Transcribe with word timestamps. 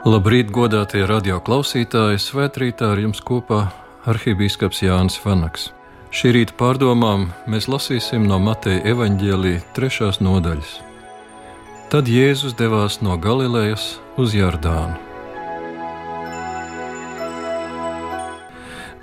Labrīt, 0.00 0.48
godātie 0.48 1.02
radio 1.04 1.42
klausītāji! 1.44 2.16
Svētrītā 2.24 2.86
ar 2.94 3.00
jums 3.02 3.18
kopā 3.20 3.66
arhibīskaps 4.08 4.78
Jānis 4.80 5.18
Vanaks. 5.20 5.66
Šī 6.08 6.32
rīta 6.38 6.54
pārdomām 6.56 7.26
mēs 7.44 7.68
lasīsim 7.68 8.24
no 8.24 8.38
Mateja 8.40 8.80
evaņģēlīja 8.94 9.60
trešās 9.76 10.22
nodaļas. 10.24 10.72
Tad 11.92 12.08
Jēzus 12.08 12.56
devās 12.56 13.02
no 13.04 13.18
Galilejas 13.20 13.98
uz 14.16 14.32
Jordānu. 14.32 14.96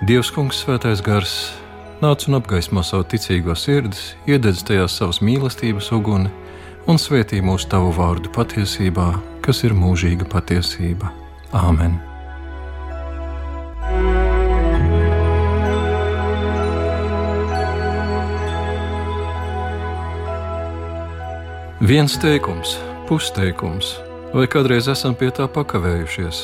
Dievs, 0.02 0.34
Kungs, 0.34 0.64
Svētais 0.66 0.98
Gars, 1.06 1.38
nāc 2.02 2.26
un 2.26 2.42
apgaismo 2.42 2.82
savu 2.82 3.06
ticīgo 3.06 3.54
sirdis, 3.54 4.16
iededz 4.26 4.66
tajās 4.66 4.98
savas 4.98 5.22
mīlestības 5.22 5.94
uguni 5.94 6.34
un 6.90 6.98
svētī 6.98 7.38
mūsu 7.38 7.70
tavu 7.70 7.94
vārdu 7.94 8.34
patiesībā 8.34 9.12
kas 9.48 9.62
ir 9.64 9.72
mūžīga 9.72 10.26
patiesība. 10.28 11.08
Āmen! 11.56 11.94
Viens 21.80 22.18
teikums, 22.20 22.74
pusteikums, 23.08 23.94
vai 24.34 24.44
kādreiz 24.52 24.90
esam 24.92 25.14
pie 25.16 25.30
tā 25.32 25.46
pakavējušies. 25.48 26.42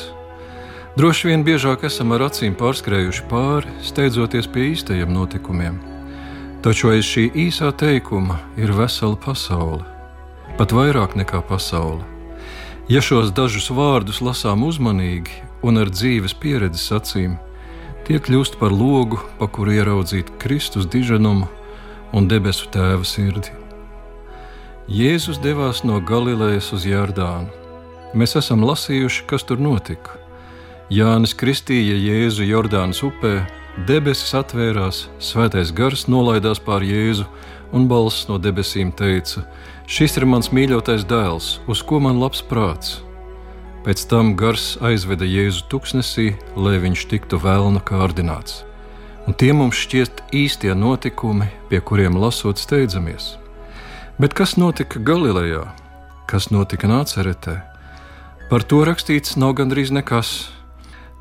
Droši 0.97 1.29
vien 1.29 1.43
biežāk 1.45 1.85
esam 1.85 2.15
ar 2.15 2.25
acīm 2.31 2.55
pārskrējuši 2.57 3.27
pāri, 3.29 3.75
steidzoties 3.85 4.49
pie 4.49 4.71
īstajiem 4.71 5.13
notikumiem. 5.13 5.77
Taču 6.65 6.89
aiz 6.95 7.05
šī 7.05 7.27
īsā 7.45 7.69
teikuma 7.77 8.39
ir 8.57 8.73
vesela 8.73 9.19
pasaule, 9.27 9.85
pat 10.57 10.73
vairāk 10.73 11.19
nekā 11.19 11.45
pasaule. 11.45 12.14
Ja 12.85 12.99
šos 13.01 13.31
dažus 13.33 13.71
vārdus 13.73 14.19
lasām 14.21 14.61
uzmanīgi 14.67 15.39
un 15.65 15.81
ar 15.81 15.89
dzīves 15.89 16.35
pieredzes 16.37 16.91
acīm, 16.93 17.39
tie 18.05 18.19
kļūst 18.21 18.59
par 18.59 18.69
logu, 18.69 19.17
pa 19.39 19.47
kuru 19.49 19.73
ieraudzīt 19.73 20.29
Kristus 20.37 20.85
diženumu 20.93 21.47
un 22.13 22.27
debesu 22.29 22.69
tēva 22.69 23.01
sirdi. 23.01 23.49
Jēzus 24.85 25.41
devās 25.41 25.81
no 25.81 25.97
Galilejas 25.97 26.69
uz 26.77 26.85
Jordānu. 26.85 27.49
Mēs 28.13 28.37
esam 28.37 28.61
lasījuši, 28.61 29.25
kas 29.33 29.49
tur 29.49 29.57
notika. 29.57 30.19
Jānis 30.93 31.33
Kristīja 31.33 31.97
Jēzu 31.97 32.45
Jordānas 32.45 33.01
upē, 33.01 33.39
debesis 33.89 34.37
atvērās, 34.37 35.07
svētais 35.17 35.73
gars 35.73 36.05
nolaidās 36.05 36.61
pār 36.61 36.85
Jēzu, 36.85 37.25
un 37.73 37.89
balss 37.89 38.29
no 38.29 38.37
debesīm 38.37 38.93
teica: 38.93 39.41
Šis 39.85 40.15
ir 40.17 40.25
mans 40.25 40.47
mīļotais 40.49 41.03
dēls, 41.05 41.59
uz 41.69 41.83
ko 41.85 41.99
man 42.01 42.17
labs 42.17 42.39
prāts. 42.41 43.03
Pēc 43.85 44.01
tam 44.09 44.31
gars 44.33 44.79
aizveda 44.81 45.27
Jēzu 45.29 45.67
tuksnesī, 45.69 46.31
lai 46.57 46.79
viņš 46.81 47.03
tiktu 47.11 47.37
vēlna 47.37 47.83
kārdināts. 47.85 48.63
Un 49.29 49.37
tie 49.37 49.51
mums 49.53 49.77
šķiet 49.77 50.23
īstie 50.33 50.73
notikumi, 50.73 51.51
pie 51.69 51.83
kuriem 51.85 52.17
lasot 52.17 52.57
steidzamies. 52.57 53.35
Bet 54.17 54.33
kas 54.33 54.55
notika 54.57 54.97
Galilejā? 54.97 55.67
Kas 56.25 56.49
notika 56.49 56.89
Nāceretē? 56.89 57.59
Par 58.49 58.65
to 58.65 58.81
rakstīts 58.89 59.37
nav 59.37 59.53
gandrīz 59.59 59.93
nekas. 59.93 60.49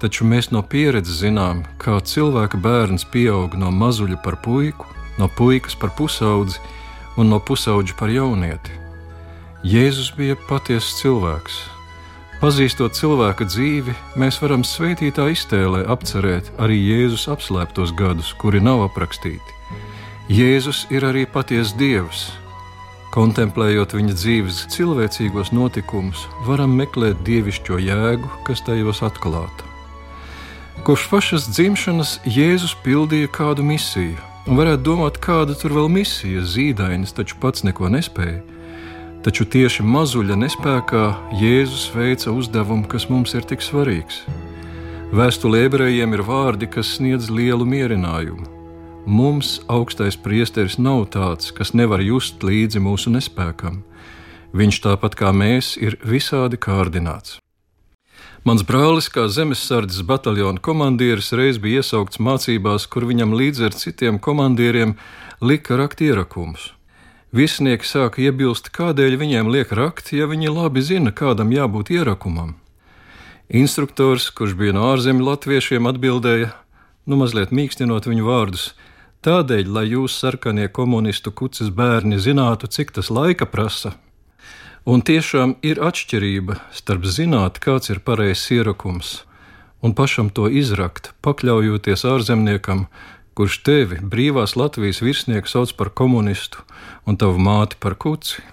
Taču 0.00 0.24
mēs 0.24 0.48
no 0.56 0.62
pieredzes 0.64 1.20
zinām, 1.20 1.66
kā 1.76 1.98
cilvēka 2.00 2.56
bērns 2.64 3.04
pieaug 3.12 3.58
no 3.60 3.68
mazuļa 3.68 4.22
par 4.24 4.40
puiku, 4.40 4.88
no 5.20 5.28
puikas 5.28 5.76
par 5.76 5.92
pusaudzi 6.00 6.64
un 7.16 7.30
no 7.32 7.38
pusauģa 7.40 7.96
par 7.98 8.12
jaunieti. 8.12 8.74
Jēzus 9.64 10.10
bija 10.16 10.36
patiesa 10.48 10.98
cilvēks. 10.98 11.62
Pazīstot 12.42 12.92
cilvēka 12.98 13.46
dzīvi, 13.48 13.94
mēs 14.20 14.40
varam 14.42 14.64
sveitītā 14.66 15.30
iztēlē 15.32 15.84
apcerēt 15.94 16.50
arī 16.60 16.76
Jēzus 16.76 17.28
apslēptos 17.32 17.94
gadus, 17.96 18.34
kuri 18.36 18.60
nav 18.60 18.82
aprakstīti. 18.90 19.54
Jēzus 20.28 20.86
ir 20.92 21.06
arī 21.08 21.24
patiesa 21.30 21.76
Dievs. 21.80 22.26
Kontemplējot 23.14 23.94
viņa 23.94 24.18
dzīves 24.18 24.60
cilvēcīgos 24.74 25.54
notikumus, 25.54 26.26
varam 26.44 26.74
meklēt 26.76 27.22
dievišķo 27.24 27.78
jēgu, 27.78 28.30
kas 28.44 28.64
tajos 28.66 29.04
atklāta. 29.06 29.70
Kopš 30.84 31.08
pašas 31.12 31.48
dzimšanas 31.54 32.18
Jēzus 32.26 32.74
pildīja 32.84 33.30
kādu 33.32 33.64
misiju, 33.64 34.18
Un 34.44 34.58
varētu 34.60 34.84
domāt, 34.84 35.16
kāda 35.24 35.54
tur 35.56 35.72
vēl 35.72 35.86
misija, 35.88 36.42
zīdainis 36.44 37.14
taču 37.16 37.38
pats 37.40 37.62
neko 37.64 37.88
nespēja. 37.88 38.42
Taču 39.24 39.46
tieši 39.48 39.86
mazuļa 39.88 40.36
nespējā 40.36 41.04
Jēzus 41.40 41.86
veica 41.94 42.28
uzdevumu, 42.28 42.84
kas 42.84 43.06
mums 43.08 43.32
ir 43.32 43.46
tik 43.48 43.64
svarīgs. 43.64 44.18
Vēstulē 45.16 45.62
ebrejiem 45.70 46.12
ir 46.12 46.24
vārdi, 46.28 46.68
kas 46.68 46.98
sniedz 46.98 47.30
lielu 47.32 47.64
mierinājumu. 47.64 48.44
Mums 49.08 49.62
augstais 49.68 50.16
priesteris 50.20 50.76
nav 50.76 51.06
tāds, 51.16 51.48
kas 51.48 51.72
nevar 51.72 52.04
just 52.04 52.44
līdzi 52.44 52.84
mūsu 52.84 53.14
nespēkam. 53.16 53.80
Viņš 54.52 54.82
tāpat 54.84 55.16
kā 55.16 55.32
mēs 55.32 55.78
ir 55.80 55.96
visādi 56.04 56.60
kārdināts. 56.60 57.38
Mans 58.44 58.60
brālis, 58.60 59.06
kā 59.08 59.22
zemesardzes 59.32 60.02
bataljona 60.04 60.60
komandieris, 60.60 61.30
reiz 61.32 61.56
bija 61.56 61.80
iesaukts 61.80 62.20
mācībās, 62.20 62.84
kur 62.92 63.06
viņam 63.08 63.32
līdz 63.32 63.62
ar 63.70 63.76
citiem 63.80 64.18
komandieriem 64.20 64.92
lika 65.40 65.78
rakt 65.80 66.02
ierakumus. 66.04 66.74
Viesnieki 67.32 67.88
sāka 67.88 68.20
iebilst, 68.20 68.68
kādēļ 68.76 69.16
viņiem 69.22 69.48
liek 69.48 69.72
rakt, 69.72 70.12
ja 70.12 70.28
viņi 70.28 70.52
labi 70.52 70.84
zina, 70.84 71.14
kādam 71.16 71.56
jābūt 71.56 71.94
ierakumam. 71.96 72.52
Instruktors, 73.48 74.28
kurš 74.28 74.52
bija 74.60 74.76
no 74.76 74.90
ārzemju 74.92 75.24
latviešiem, 75.24 75.88
atbildēja, 75.88 76.52
nu 77.08 77.22
mazliet 77.24 77.48
mīkstinot 77.48 78.04
viņu 78.12 78.28
vārdus, 78.28 78.74
tādēļ, 79.24 79.72
lai 79.72 79.88
jūs 79.96 80.20
sarkanie 80.20 80.68
komunistu 80.68 81.32
kuces 81.32 81.72
bērni 81.72 82.20
zinātu, 82.20 82.68
cik 82.68 82.92
tas 83.00 83.08
laika 83.08 83.48
prasa, 83.48 83.96
Un 84.84 85.00
tiešām 85.00 85.54
ir 85.64 85.78
atšķirība 85.80 86.58
starp 86.76 87.06
zināt, 87.08 87.56
kāds 87.56 87.88
ir 87.88 88.02
pareizs 88.04 88.50
ierakums, 88.52 89.22
un 89.80 89.96
pašam 89.96 90.28
to 90.28 90.44
izrakt, 90.52 91.14
pakļaujoties 91.24 92.04
ārzemniekam, 92.04 92.84
kurš 93.32 93.62
tevi, 93.64 94.02
brīvās 94.04 94.58
Latvijas 94.60 95.00
virsnieku, 95.00 95.48
sauc 95.48 95.72
par 95.80 95.88
komunistu 95.88 96.60
un 97.08 97.16
tavu 97.16 97.40
māti 97.40 97.80
par 97.80 97.96
kuci. 97.96 98.44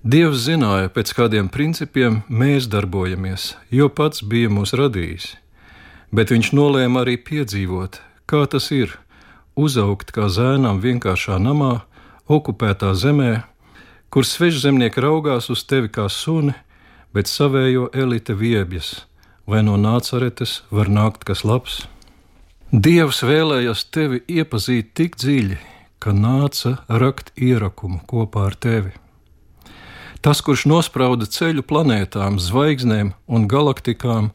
Dievs 0.00 0.40
zināja, 0.48 0.88
pēc 0.88 1.12
kādiem 1.16 1.52
principiem 1.52 2.22
mēs 2.28 2.72
darbojamies, 2.72 3.54
jo 3.68 3.92
pats 3.92 4.24
bija 4.24 4.48
mūs 4.48 4.72
radījis, 4.72 5.34
bet 6.16 6.32
viņš 6.32 6.54
nolēma 6.56 7.04
arī 7.04 7.20
piedzīvot, 7.20 8.00
kā 8.24 8.46
tas 8.48 8.72
ir 8.72 8.96
uzaugt 9.52 10.16
kā 10.16 10.32
zēnam 10.32 10.80
vienkāršā 10.80 11.36
namā, 11.36 11.82
okupētā 12.24 12.96
zemē 12.96 13.42
kur 14.14 14.22
svežzemnieki 14.22 15.02
raugās 15.02 15.48
uz 15.50 15.64
tevi 15.66 15.88
kā 15.90 16.04
suni, 16.06 16.52
bet 17.10 17.26
savējo 17.26 17.88
elite 17.98 18.36
viebjas, 18.38 19.08
vai 19.42 19.64
no 19.66 19.74
nācaretes 19.74 20.60
var 20.70 20.86
nākt 20.86 21.24
kas 21.26 21.42
labs? 21.42 21.80
Dievs 22.70 23.24
vēlējās 23.26 23.82
tevi 23.90 24.20
iepazīt 24.30 24.92
tik 24.94 25.16
dziļi, 25.18 25.58
ka 25.98 26.14
nāca 26.14 26.76
rakt 26.86 27.32
ierakumu 27.34 28.04
kopā 28.06 28.44
ar 28.52 28.54
tevi. 28.54 28.92
Tas, 30.22 30.38
kurš 30.46 30.62
nosprauda 30.70 31.26
ceļu 31.26 31.64
planētām, 31.66 32.38
zvaigznēm 32.38 33.10
un 33.26 33.48
galaktikām, 33.50 34.28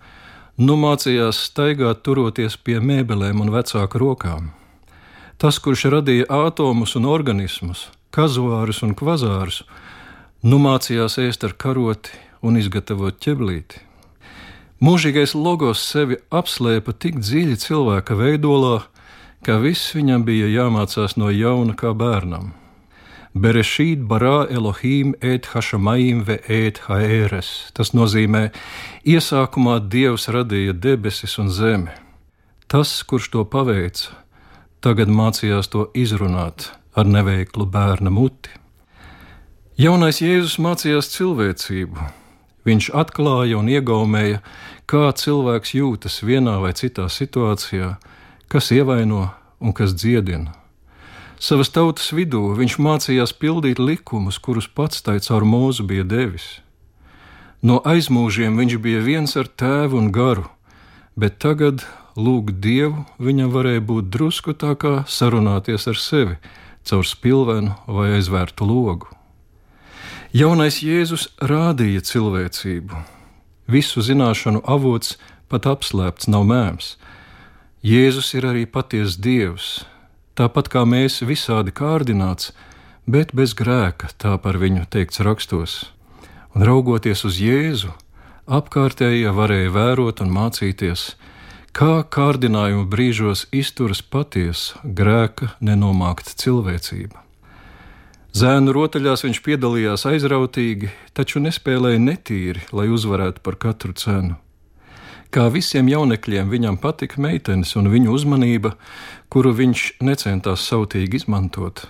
nu 0.60 0.76
mācījās 0.76 1.40
staigāt 1.48 2.04
turoties 2.04 2.60
pie 2.60 2.82
mēbelēm 2.84 3.40
un 3.46 3.54
vecāku 3.56 4.04
rokām. 4.04 4.52
Tas, 5.40 5.62
kurš 5.64 5.88
radīja 5.96 6.28
atomus 6.50 6.98
un 7.00 7.08
organismus, 7.08 7.88
kazuārus 8.16 8.82
un 8.86 8.96
kvazārus, 8.98 9.64
nu 10.44 10.60
mācījās 10.64 11.20
ēst 11.22 11.46
ar 11.48 11.56
karoti 11.60 12.16
un 12.42 12.58
izgatavot 12.60 13.20
ķeblīti. 13.22 13.84
Mūžīgais 14.80 15.34
logos 15.36 15.82
sevi 15.84 16.16
apslēpa 16.32 16.94
tik 16.96 17.20
dziļi 17.20 17.58
cilvēka 17.60 18.16
veidolā, 18.16 18.86
ka 19.44 19.58
viss 19.60 19.92
viņam 19.96 20.24
bija 20.28 20.48
jāmācās 20.48 21.18
no 21.20 21.28
jauna 21.36 21.76
kā 21.76 21.92
bērnam. 21.92 22.54
Berešīt 23.36 24.02
barā 24.10 24.48
Elohim 24.50 25.12
et 25.22 25.52
hašamaim 25.52 26.24
ve 26.26 26.40
et 26.50 26.80
haēres. 26.88 27.70
Tas 27.78 27.92
nozīmē, 27.94 28.50
iesākumā 29.06 29.78
Dievs 29.86 30.26
radīja 30.34 30.74
debesis 30.74 31.38
un 31.38 31.52
zemi. 31.54 31.94
Tas, 32.72 33.04
kurš 33.04 33.30
to 33.36 33.44
paveica, 33.46 34.16
tagad 34.82 35.12
mācījās 35.14 35.70
to 35.70 35.86
izrunāt, 35.94 36.72
ar 37.00 37.08
neveiklu 37.08 37.66
bērna 37.66 38.12
muti. 38.12 38.52
Jaunais 39.80 40.20
Jēzus 40.20 40.58
mācījās 40.60 41.08
cilvēcību. 41.14 42.10
Viņš 42.68 42.90
atklāja 43.00 43.56
un 43.62 43.70
iegaumēja, 43.72 44.42
kā 44.90 45.08
cilvēks 45.16 45.78
jūtas 45.78 46.20
vienā 46.28 46.58
vai 46.60 46.74
citā 46.76 47.08
situācijā, 47.08 47.94
kas 48.52 48.72
ievaino 48.76 49.30
un 49.64 49.76
kas 49.76 49.96
dziedina. 49.96 50.52
Savas 51.40 51.72
tautas 51.72 52.12
vidū 52.12 52.50
viņš 52.60 52.76
mācījās 52.84 53.32
pildīt 53.40 53.80
likumus, 53.80 54.42
kurus 54.44 54.68
pats 54.68 55.00
tai 55.06 55.22
caur 55.24 55.48
mūzu 55.48 55.88
bija 55.88 56.04
devis. 56.04 56.60
No 57.64 57.80
aizmūžiem 57.88 58.60
viņš 58.60 58.80
bija 58.84 59.00
viens 59.04 59.40
ar 59.40 59.48
tēvu 59.48 59.96
un 60.00 60.12
garu, 60.12 60.50
bet 61.16 61.40
tagad 61.40 61.86
lūgt 62.20 62.60
Dievu 62.60 63.06
viņam 63.24 63.56
varēja 63.56 63.84
būt 63.88 64.12
drusku 64.12 64.52
tā 64.52 64.76
kā 64.76 65.06
sarunāties 65.08 65.88
ar 65.88 66.00
sevi 66.00 66.36
caur 66.88 67.06
spilvenu 67.06 67.76
vai 67.88 68.12
aizvērtu 68.18 68.68
logu. 68.68 69.10
Jaunais 70.30 70.84
Jēzus 70.86 71.28
rādīja 71.42 72.04
cilvēcību. 72.06 72.98
Visu 73.70 74.02
zināšanu 74.06 74.62
avots 74.62 75.16
pat 75.50 75.66
apslēpts 75.66 76.30
nav 76.30 76.46
mēms. 76.50 76.98
Jēzus 77.82 78.34
ir 78.38 78.46
arī 78.50 78.66
patiesa 78.70 79.18
Dievs, 79.24 79.86
tāpat 80.38 80.70
kā 80.70 80.84
mēs 80.86 81.22
visādi 81.26 81.74
kārdināts, 81.74 82.52
bet 83.08 83.34
bez 83.34 83.56
grēka, 83.58 84.12
tā 84.22 84.36
par 84.38 84.60
viņu 84.62 84.86
teikts 84.94 85.24
rakstos. 85.26 85.80
Un 86.54 86.66
raugoties 86.68 87.26
uz 87.26 87.40
Jēzu, 87.42 87.90
apkārtējie 88.46 89.34
varēja 89.34 89.74
vērot 89.74 90.22
un 90.22 90.30
mācīties, 90.34 91.14
kā 91.76 92.04
kārdinājuma 92.04 92.86
brīžos 92.90 93.46
izturas 93.56 94.02
patiesa 94.02 94.80
grēka 94.84 95.54
nenomākta 95.62 96.36
cilvēcība. 96.40 97.26
Zēnu 98.30 98.74
rotaļās 98.76 99.26
viņš 99.26 99.40
piedalījās 99.46 100.06
aizrautīgi, 100.06 100.92
taču 101.18 101.42
nespēlēja 101.42 102.00
netīri, 102.04 102.62
lai 102.72 102.86
uzvarētu 102.94 103.42
par 103.42 103.58
katru 103.58 103.96
cenu. 103.98 104.38
Kā 105.34 105.46
visiem 105.54 105.90
jaunekļiem, 105.90 106.50
viņam 106.50 106.78
patika 106.82 107.22
meitenes 107.22 107.76
un 107.78 107.90
viņu 107.90 108.14
uzmanība, 108.14 108.76
kuru 109.30 109.54
viņš 109.58 109.86
necentās 110.02 110.66
sautīgi 110.66 111.22
izmantot. 111.22 111.86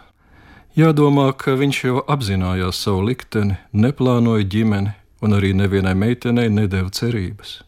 Jādomā, 0.80 1.32
ka 1.36 1.56
viņš 1.60 1.84
jau 1.84 2.04
apzinājās 2.08 2.84
savu 2.84 3.08
likteni, 3.08 3.58
neplānoja 3.72 4.48
ģimeni 4.48 4.94
un 5.24 5.36
arī 5.36 5.54
nevienai 5.56 5.96
meitenei 5.96 6.48
nedēva 6.52 6.92
cerības. 6.96 7.60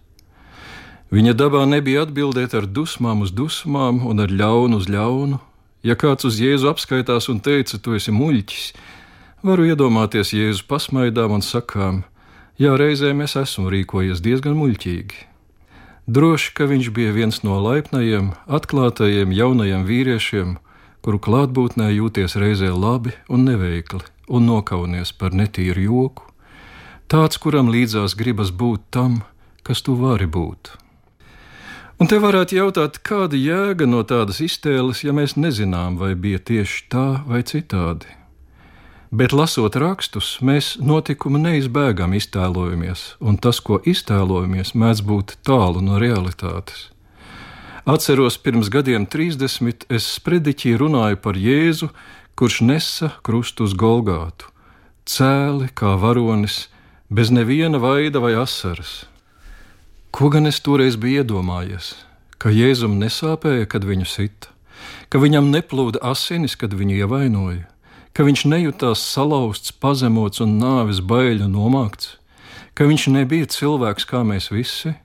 Viņa 1.12 1.34
dabā 1.36 1.66
nebija 1.68 2.06
atbildēt 2.06 2.54
ar 2.56 2.64
dusmām 2.72 3.26
uz 3.26 3.34
dusmām 3.36 4.06
un 4.08 4.24
ar 4.24 4.32
ļaunu 4.32 4.78
uz 4.80 4.86
ļaunu. 4.88 5.42
Ja 5.84 5.98
kāds 6.00 6.24
uz 6.24 6.38
Jēzu 6.40 6.70
apskaitās 6.72 7.28
un 7.28 7.42
teica, 7.44 7.76
tu 7.84 7.98
esi 7.98 8.14
muļķis, 8.16 8.68
varu 9.44 9.66
iedomāties 9.68 10.32
Jēzu 10.32 10.64
pasmaidām 10.70 11.34
un 11.36 11.44
sakām, 11.44 12.04
jā, 12.62 12.78
reizēm 12.80 13.26
es 13.26 13.36
esmu 13.36 13.68
rīkojies 13.74 14.22
diezgan 14.24 14.56
muļķīgi. 14.56 15.26
Droši, 16.08 16.54
ka 16.56 16.70
viņš 16.72 16.92
bija 16.96 17.12
viens 17.18 17.42
no 17.44 17.58
laipnajiem, 17.60 18.32
atklātajiem 18.48 19.34
jaunajiem 19.36 19.84
vīriešiem, 19.90 20.54
kuru 21.04 21.20
klātbūtnē 21.28 21.90
jūties 21.92 22.38
reizē 22.40 22.72
labi 22.72 23.18
un 23.28 23.44
neveikli 23.50 24.06
un 24.32 24.48
nokaunies 24.48 25.12
par 25.12 25.36
netīru 25.36 25.84
joku. 25.90 26.30
Tāds, 27.12 27.36
kuram 27.36 27.68
līdzās 27.68 28.16
gribas 28.16 28.54
būt 28.56 28.88
tam, 28.96 29.26
kas 29.68 29.84
tu 29.84 29.98
vari 30.00 30.30
būt. 30.30 30.72
Un 32.02 32.08
te 32.10 32.18
varētu 32.18 32.56
jautāt, 32.58 32.96
kāda 33.06 33.38
jēga 33.38 33.86
no 33.86 34.00
tādas 34.10 34.40
iztēles, 34.42 35.04
ja 35.06 35.14
mēs 35.14 35.36
nezinām, 35.38 36.00
vai 36.02 36.16
bija 36.18 36.40
tieši 36.42 36.88
tā 36.90 37.04
vai 37.28 37.44
citādi. 37.46 38.10
Bet, 39.14 39.36
lasot 39.38 39.78
rakstus, 39.78 40.32
mēs 40.42 40.80
notikumu 40.82 41.38
neizbēgami 41.44 42.18
iztēlojamies, 42.18 43.04
un 43.22 43.38
tas, 43.38 43.60
ko 43.62 43.78
iztēlojamies, 43.86 44.74
mēdz 44.74 45.04
būt 45.06 45.36
tālu 45.46 45.84
no 45.86 46.00
realitātes. 46.02 46.88
Atceros, 47.86 48.40
pirms 48.42 48.74
gadiem 48.74 49.06
30 49.06 49.86
es 49.94 50.10
sprediķī 50.16 50.74
runāju 50.82 51.22
par 51.22 51.38
Jēzu, 51.38 51.92
kurš 52.34 52.64
nesa 52.66 53.12
krustu 53.22 53.70
uz 53.70 53.78
Golgātu, 53.78 54.50
cēli 55.06 55.70
kā 55.78 55.94
varonis, 56.02 56.64
bez 57.14 57.30
neviena 57.30 57.78
vaida 57.78 58.26
vai 58.26 58.34
asaras. 58.42 59.04
Ko 60.12 60.28
gan 60.28 60.44
es 60.50 60.58
toreiz 60.60 60.98
biju 61.00 61.22
iedomājies? 61.24 61.94
Ka 62.36 62.52
Jēzum 62.52 62.98
nesāpēja, 63.00 63.68
kad 63.72 63.86
viņu 63.88 64.08
sita, 64.12 64.50
ka 65.08 65.22
viņam 65.24 65.48
neplūda 65.54 66.02
asinis, 66.04 66.58
kad 66.60 66.76
viņu 66.76 66.98
ievainoja, 67.06 67.64
ka 68.12 68.26
viņš 68.28 68.44
nejūtās 68.52 69.06
salauzts, 69.08 69.72
pazemots 69.72 70.44
un 70.44 70.58
nāves 70.60 71.00
baiļu 71.00 71.48
nomākts, 71.48 72.18
ka 72.76 72.90
viņš 72.92 73.08
nebija 73.16 73.48
cilvēks 73.56 74.10
kā 74.12 74.26
mēs 74.28 74.52
visi. 74.52 74.98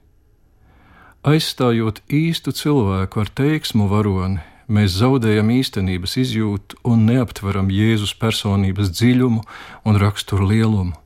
Aizstājot 1.22 2.02
īstu 2.10 2.50
cilvēku 2.50 3.22
ar 3.22 3.30
teiksmu 3.30 3.86
varoni, 3.94 4.42
mēs 4.66 4.98
zaudējam 4.98 5.54
īstenības 5.54 6.18
izjūtu 6.26 6.82
un 6.82 7.06
neaptveram 7.06 7.70
Jēzus 7.70 8.18
personības 8.18 8.90
dziļumu 8.90 9.46
un 9.86 10.02
raksturu 10.02 10.50
lielumu. 10.50 10.98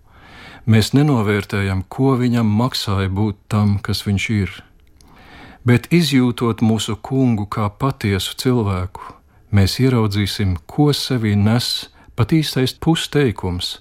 Mēs 0.70 0.92
nenovērtējam, 0.94 1.80
ko 1.90 2.12
viņam 2.20 2.46
maksāja 2.60 3.10
būt 3.10 3.38
tam, 3.50 3.78
kas 3.82 4.04
viņš 4.06 4.26
ir. 4.36 4.52
Bet 5.66 5.88
izjūtot 5.90 6.62
mūsu 6.62 6.94
kungu 6.94 7.48
kā 7.50 7.66
patiesu 7.82 8.36
cilvēku, 8.38 9.02
mēs 9.50 9.80
ieraudzīsim, 9.82 10.54
ko 10.70 10.92
sevī 10.94 11.34
nes 11.34 11.90
pat 12.14 12.30
īstais 12.36 12.76
pusteikums: 12.78 13.80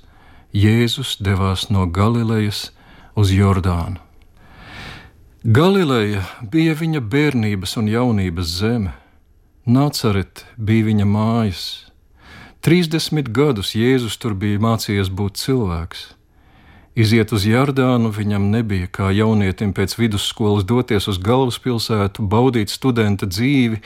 Jēzus 0.49 1.19
devās 1.21 1.69
no 1.69 1.85
Galilejas 1.85 2.71
uz 3.15 3.37
Jordānu. 3.37 4.01
Galileja 5.45 6.25
bija 6.41 6.73
viņa 6.73 7.05
bērnības 7.05 7.77
un 7.77 7.93
jaunības 7.93 8.57
zeme, 8.59 8.97
Nācaret 9.69 10.47
bija 10.57 10.87
viņa 10.87 11.05
mājas. 11.05 11.65
Trīsdesmit 12.65 13.29
gadus 13.29 13.75
Jēzus 13.77 14.17
tur 14.17 14.33
bija 14.33 14.57
mācījies 14.57 15.11
būt 15.13 15.37
cilvēks. 15.37 16.15
Iziet 16.97 17.31
uz 17.31 17.45
Jardānu 17.45 18.09
viņam 18.09 18.49
nebija 18.49 18.87
kā 18.89 19.11
jaunietim 19.13 19.75
pēc 19.77 19.93
vidusskolas 19.99 20.65
doties 20.65 21.07
uz 21.07 21.19
galvaspilsētu, 21.21 22.25
baudīt 22.25 22.73
studenta 22.73 23.29
dzīvi 23.29 23.79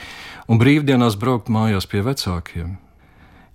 un 0.48 0.60
brīvdienās 0.60 1.18
braukt 1.20 1.52
mājās 1.52 1.86
pie 1.86 2.00
vecākiem. 2.06 2.76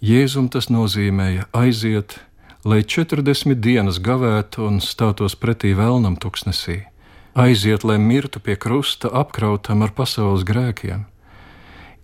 Jēzum 0.06 0.48
tas 0.54 0.69
nozīmēja 0.69 1.50
aiziet, 1.51 2.19
lai 2.63 2.84
40 2.86 3.57
dienas 3.60 3.98
gavētu 4.00 4.68
un 4.68 4.80
stātos 4.86 5.36
pretī 5.36 5.74
vēlnam 5.75 6.16
tuksnesī, 6.16 6.84
aiziet, 7.34 7.84
lai 7.84 7.98
mirtu 7.98 8.40
pie 8.40 8.56
krusta 8.56 9.10
apkrautam 9.12 9.81
ar 9.81 9.92
pasaules 9.98 10.46
grēkiem. 10.48 11.07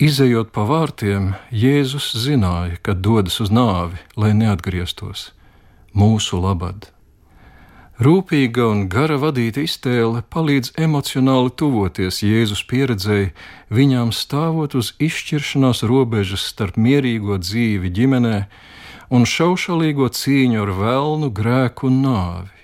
Izejot 0.02 0.52
pa 0.52 0.66
vārtiem, 0.68 1.36
Jēzus 1.56 2.10
zināja, 2.20 2.82
ka 2.82 2.98
dodas 2.98 3.40
uz 3.40 3.54
nāvi, 3.54 4.02
lai 4.20 4.34
neatgrieztos 4.36 5.30
mūsu 5.96 6.42
labad. 6.44 6.95
Rūpīga 7.96 8.66
un 8.68 8.80
gara 8.92 9.16
vadīta 9.16 9.62
iztēle 9.64 10.20
palīdz 10.28 10.74
emocionāli 10.84 11.54
tuvoties 11.56 12.18
Jēzus 12.28 12.66
pieredzēji, 12.68 13.30
viņām 13.72 14.12
stāvot 14.12 14.76
uz 14.76 14.90
izšķiršanās 15.00 15.86
robežas 15.88 16.44
starp 16.44 16.76
mierīgo 16.76 17.40
dzīvi 17.40 17.94
ģimenē 17.96 18.42
un 19.16 19.24
šaušalīgo 19.24 20.10
cīņu 20.12 20.66
ar 20.66 20.74
velnu, 20.76 21.32
grēku 21.32 21.88
un 21.88 22.02
nāvi. 22.04 22.64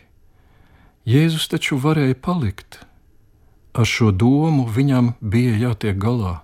Jēzus 1.07 1.47
taču 1.47 1.79
varēja 1.79 2.19
palikt. 2.19 2.81
Ar 3.71 3.87
šo 3.87 4.11
domu 4.11 4.67
viņam 4.67 5.13
bija 5.23 5.55
jātiek 5.69 5.95
galā. 5.95 6.41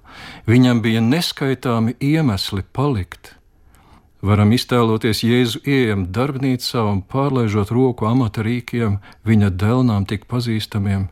Viņam 0.47 0.79
bija 0.79 1.03
neskaitāmi 1.03 1.99
iemesli 1.99 2.63
palikt. 2.71 3.36
Varam 4.27 4.49
iztēloties 4.51 5.21
Jēzu 5.23 5.61
ieejam 5.63 6.01
darbnīcā 6.11 6.81
un 6.83 6.97
pārlaižot 7.13 7.69
roku 7.71 8.09
amata 8.09 8.43
rīkiem, 8.43 8.97
viņa 9.23 9.51
dēlnām 9.61 10.07
tik 10.09 10.25
pazīstamiem, 10.27 11.05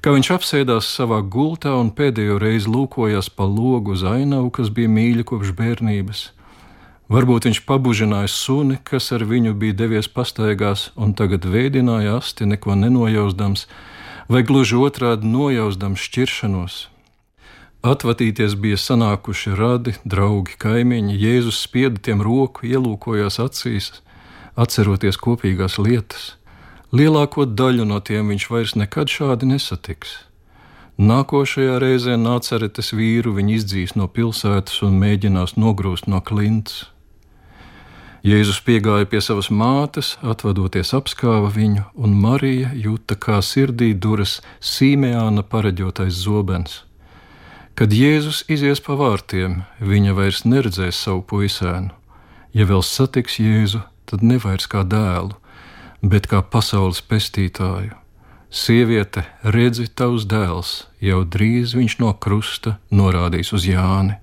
kā 0.00 0.14
viņš 0.14 0.30
apsēdās 0.38 0.88
savā 0.88 1.18
gultā 1.34 1.74
un 1.76 1.90
pēdējo 1.98 2.38
reizi 2.40 2.72
lūkojās 2.72 3.28
pa 3.36 3.44
logu 3.44 3.92
uz 3.98 4.06
ainavu, 4.06 4.48
kas 4.54 4.72
bija 4.72 4.88
mīļa 4.94 5.26
kopš 5.28 5.52
bērnības. 5.60 6.24
Varbūt 7.12 7.50
viņš 7.50 7.60
pabužināja 7.68 8.32
suni, 8.32 8.78
kas 8.80 9.12
ar 9.12 9.26
viņu 9.28 9.52
bija 9.60 9.76
devies 9.82 10.08
pastaigās, 10.08 10.88
un 10.96 11.12
tagad 11.18 11.44
veidināja 11.44 12.16
asti, 12.22 12.48
neko 12.48 12.78
nenojausdams, 12.80 13.66
vai 14.32 14.40
gluži 14.44 14.80
otrādi 14.80 15.28
nojausdams 15.28 16.00
šķiršanos. 16.00 16.86
Atvatīties 17.86 18.56
bija 18.58 18.74
sanākuši 18.74 19.52
radi, 19.54 19.92
draugi, 20.02 20.56
kaimiņi. 20.58 21.14
Jēzus 21.14 21.60
spieda 21.62 22.00
tiem 22.02 22.22
roku, 22.26 22.66
ielūkojās 22.66 23.38
acīs, 23.38 23.92
atceroties 24.58 25.16
kopīgās 25.22 25.78
lietas. 25.78 26.32
Lielāko 26.90 27.46
daļu 27.46 27.84
no 27.86 28.00
tiem 28.00 28.32
viņš 28.32 28.48
vairs 28.50 28.74
nekad 28.74 29.12
šādi 29.12 29.46
nesatiks. 29.52 30.24
Nākošajā 30.98 31.76
reizē 31.78 32.16
nāceretes 32.18 32.90
vīru 32.90 33.36
viņi 33.36 33.54
izdzīs 33.60 33.94
no 33.94 34.08
pilsētas 34.10 34.82
un 34.82 34.98
mēģinās 34.98 35.54
nogrūst 35.54 36.10
no 36.10 36.18
klints. 36.18 36.88
Jēzus 38.26 38.58
piegāja 38.66 39.06
pie 39.06 39.20
savas 39.22 39.52
mātes, 39.54 40.16
atvadoties 40.26 40.90
apskāva 40.98 41.52
viņu, 41.54 41.86
un 41.94 42.18
Marija 42.18 42.74
jūta, 42.74 43.14
kā 43.14 43.38
sirdī 43.38 43.92
duras 43.94 44.40
Sīmeāna 44.58 45.46
pareģotais 45.46 46.18
zobens. 46.26 46.87
Kad 47.78 47.92
Jēzus 47.94 48.40
izies 48.50 48.80
pa 48.82 48.96
vārtiem, 48.98 49.60
viņa 49.78 50.16
vairs 50.18 50.40
neredzēs 50.42 50.98
savu 50.98 51.20
puisēnu. 51.30 51.92
Ja 52.50 52.66
vēl 52.66 52.82
satiks 52.82 53.36
Jēzu, 53.38 53.84
tad 54.10 54.24
nevairs 54.26 54.66
kā 54.66 54.82
dēlu, 54.82 55.36
bet 56.02 56.26
kā 56.26 56.40
pasaules 56.42 56.98
pestītāju. 57.06 57.94
Sieviete, 58.50 59.28
redzi, 59.54 59.86
tavs 59.86 60.26
dēls, 60.26 60.74
jau 60.98 61.22
drīz 61.22 61.78
viņš 61.78 61.98
no 62.02 62.10
krusta 62.18 62.80
norādīs 62.90 63.54
uz 63.54 63.70
Jāni. 63.70 64.18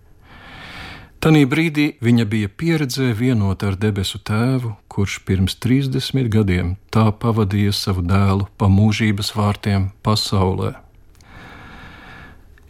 Tanī 1.24 1.48
brīdī 1.48 1.94
viņa 2.04 2.26
bija 2.28 2.52
pieredzē 2.52 3.14
vienot 3.16 3.64
ar 3.64 3.80
debesu 3.80 4.20
tēvu, 4.20 4.76
kurš 4.92 5.22
pirms 5.24 5.56
30 5.64 6.28
gadiem 6.28 6.76
tā 6.92 7.08
pavadīja 7.08 7.72
savu 7.72 8.04
dēlu 8.04 8.52
pa 8.60 8.68
mūžības 8.68 9.32
vārtiem 9.40 9.94
pasaulē. 10.04 10.82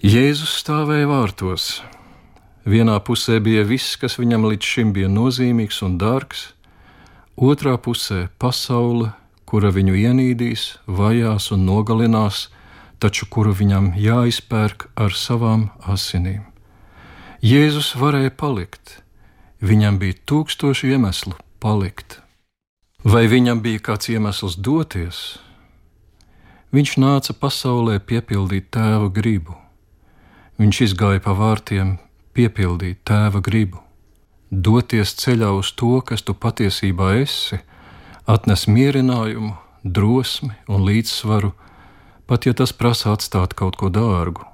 Jēzus 0.05 0.51
stāvēja 0.59 1.07
vārtos. 1.09 1.79
Vienā 2.69 2.99
pusē 3.01 3.39
bija 3.41 3.63
viss, 3.65 3.95
kas 3.97 4.19
viņam 4.21 4.43
līdz 4.51 4.67
šim 4.69 4.91
bija 4.93 5.07
nozīmīgs 5.09 5.79
un 5.87 5.95
dārgs, 5.97 6.43
otrā 7.33 7.73
pusē 7.81 8.27
pasaule, 8.37 9.15
kura 9.49 9.71
viņu 9.73 9.95
ienīdīs, 10.03 10.67
vajās 10.85 11.49
un 11.57 11.65
nogalinās, 11.65 12.43
taču 13.01 13.25
kuru 13.33 13.55
viņam 13.57 13.95
jāizpērk 13.97 14.91
ar 14.93 15.17
savām 15.17 15.71
asinīm. 15.81 16.45
Jēzus 17.41 17.95
varēja 17.97 18.37
palikt, 18.37 18.99
viņam 19.57 19.97
bija 20.05 20.21
tūkstoši 20.29 20.93
iemeslu 20.93 21.33
palikt. 21.57 22.19
Vai 23.01 23.25
viņam 23.25 23.65
bija 23.65 23.87
kāds 23.89 24.13
iemesls 24.13 24.61
doties? 24.61 25.27
Viņš 26.69 26.97
nāca 27.01 27.33
pasaulē 27.33 27.97
piepildīt 28.05 28.69
tēva 28.69 29.09
gribu. 29.09 29.64
Viņš 30.55 30.81
izgāja 30.85 31.19
pa 31.19 31.33
vārtiem, 31.35 31.97
piepildīt 32.35 33.01
tēva 33.07 33.41
gribu. 33.43 33.81
Doties 34.51 35.11
ceļā 35.19 35.49
uz 35.57 35.73
to, 35.75 35.99
kas 36.05 36.23
tu 36.23 36.35
patiesībā 36.37 37.15
esi, 37.19 37.59
atnes 38.23 38.63
mierinājumu, 38.71 39.51
drosmi 39.83 40.55
un 40.71 40.85
līdzsvaru, 40.87 41.51
pat 42.25 42.47
ja 42.47 42.53
tas 42.55 42.71
prasa 42.73 43.11
atstāt 43.13 43.53
kaut 43.57 43.75
ko 43.75 43.91
dārgu. 43.91 44.47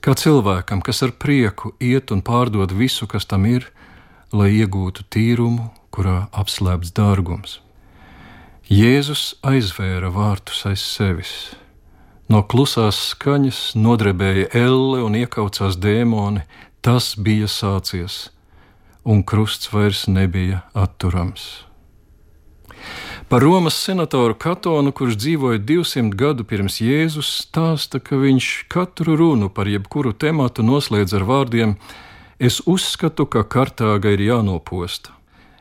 Kā 0.00 0.14
cilvēkam, 0.16 0.80
kas 0.80 1.02
ar 1.04 1.12
prieku 1.12 1.74
iet 1.82 2.12
un 2.14 2.22
pārdod 2.22 2.72
visu, 2.72 3.06
kas 3.10 3.26
tam 3.28 3.44
ir, 3.50 3.68
lai 4.32 4.52
iegūtu 4.56 5.04
tīrumu, 5.12 5.70
kurā 5.92 6.28
apslēpts 6.32 6.94
dārgums. 6.96 7.58
Jēzus 8.68 9.34
aizvēra 9.42 10.10
vārtus 10.12 10.64
aiz 10.68 10.82
sevis. 10.84 11.32
No 12.28 12.42
klusās 12.44 12.98
skaņas 13.14 13.58
nodrebēja 13.80 14.50
elle 14.52 15.00
un 15.00 15.14
iekaucās 15.16 15.78
dēmoni, 15.80 16.42
tas 16.84 17.14
bija 17.16 17.48
sācies, 17.48 18.28
un 19.00 19.22
krusts 19.24 19.72
vairs 19.72 20.04
nebija 20.12 20.60
atturams. 20.76 21.48
Par 23.28 23.42
Romas 23.42 23.80
senatoru 23.80 24.36
Katonu, 24.36 24.92
kurš 24.92 25.16
dzīvoja 25.20 25.60
200 25.64 26.12
gadu 26.20 26.44
pirms 26.48 26.78
Jēzus, 26.84 27.32
stāsta, 27.44 28.00
ka 28.00 28.20
viņš 28.20 28.46
katru 28.72 29.16
runu 29.16 29.48
par 29.48 29.68
jebkuru 29.68 30.12
tematu 30.12 30.64
noslēdz 30.64 31.16
ar 31.16 31.24
vārdiem: 31.28 31.76
Es 32.38 32.60
uzskatu, 32.64 33.24
ka 33.24 33.44
Kartāga 33.44 34.12
ir 34.12 34.24
jānoposta. 34.28 35.17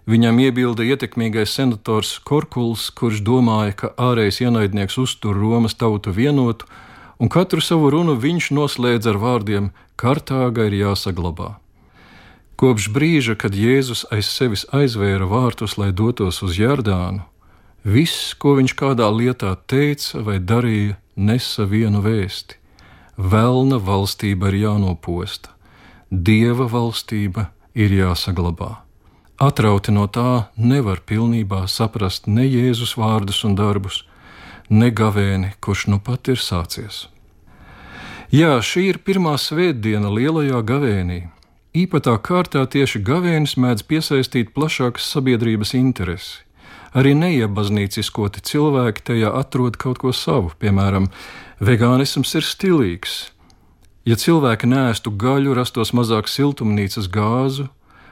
Viņam 0.08 0.40
iebilda 0.40 0.86
ietekmīgais 0.88 1.52
senators 1.52 2.14
Korkuls, 2.24 2.88
kurš 2.96 3.20
domāja, 3.28 3.76
ka 3.76 3.92
ārējais 4.00 4.40
ienaidnieks 4.46 4.98
uztur 5.04 5.36
Romas 5.36 5.76
tautu 5.76 6.14
vienotu, 6.16 6.66
un 7.20 7.28
katru 7.28 7.60
savu 7.62 7.92
runu 7.92 8.16
viņš 8.16 8.52
noslēdz 8.56 9.12
ar 9.12 9.20
vārdiem: 9.20 9.72
Kartāga 10.00 10.70
ir 10.72 10.78
jāsaglabā. 10.80 11.58
Kopš 12.58 12.88
brīža, 12.90 13.36
kad 13.36 13.54
Jēzus 13.54 14.08
aiz 14.10 14.32
sevis 14.32 14.64
aizvēra 14.74 15.28
vārtus, 15.28 15.76
lai 15.78 15.92
dotos 15.92 16.40
uz 16.42 16.56
Jardānu, 16.58 17.26
Viss, 17.88 18.34
ko 18.36 18.58
viņš 18.58 18.74
kādā 18.76 19.06
lietā 19.14 19.54
teica 19.72 20.20
vai 20.20 20.42
darīja, 20.44 20.98
nesa 21.16 21.64
vienu 21.64 22.02
vēsti. 22.04 22.58
Velna 23.16 23.80
valstība 23.80 24.52
ir 24.52 24.58
jānoposta, 24.66 25.54
dieva 26.12 26.68
valstība 26.68 27.48
ir 27.74 27.96
jāsaglabā. 27.96 28.87
Atrauti 29.38 29.94
no 29.94 30.08
tā 30.10 30.50
nevar 30.58 31.04
pilnībā 31.06 31.68
saprast 31.70 32.26
ne 32.26 32.42
Jēzus 32.42 32.96
vārdus 32.98 33.44
un 33.46 33.54
darbus, 33.54 34.00
ne 34.70 34.90
gavēni, 34.90 35.52
kurš 35.62 35.84
nu 35.94 36.00
pat 36.02 36.32
ir 36.34 36.42
sācies. 36.42 37.06
Jā, 38.34 38.58
šī 38.66 38.88
ir 38.90 38.98
pirmā 39.06 39.36
svētdiena 39.38 40.10
lielajā 40.10 40.64
gavēnī. 40.66 41.20
Īpatā 41.78 42.18
kārtā 42.18 42.66
tieši 42.66 43.04
gavēnis 43.06 43.54
mēdz 43.62 43.86
piesaistīt 43.86 44.52
plašākas 44.58 45.06
sabiedrības 45.14 45.76
interesi. 45.78 46.42
Arī 46.98 47.14
neiebaznīciskoti 47.14 48.42
cilvēki 48.42 49.06
tajā 49.06 49.30
atrod 49.38 49.78
kaut 49.78 50.02
ko 50.02 50.16
savu. 50.18 50.50
Piemēram, 50.58 51.12
vegānisms 51.62 52.34
ir 52.40 52.48
stilīgs. 52.48 53.18
Ja 54.08 54.18
cilvēki 54.18 54.66
nēstu 54.66 55.14
gaļu, 55.14 55.54
rastos 55.54 55.94
mazāk 55.94 56.26
siltumnīcas 56.32 57.12
gāzu, 57.14 57.70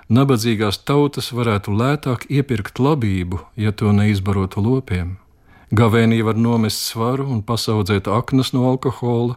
nabadzīgās 0.10 0.82
tautas 0.86 1.32
varētu 1.34 1.74
lētāk 1.76 2.28
iepirkt 2.30 2.80
labību, 2.80 3.42
ja 3.56 3.72
to 3.72 3.92
neizbarotu 3.96 4.62
lopiem. 4.62 5.18
Gavēnī 5.76 6.22
var 6.24 6.38
nomest 6.38 6.86
svaru 6.86 7.26
un 7.32 7.42
pasaudzēt 7.42 8.08
aknas 8.08 8.54
no 8.54 8.68
alkohola 8.70 9.36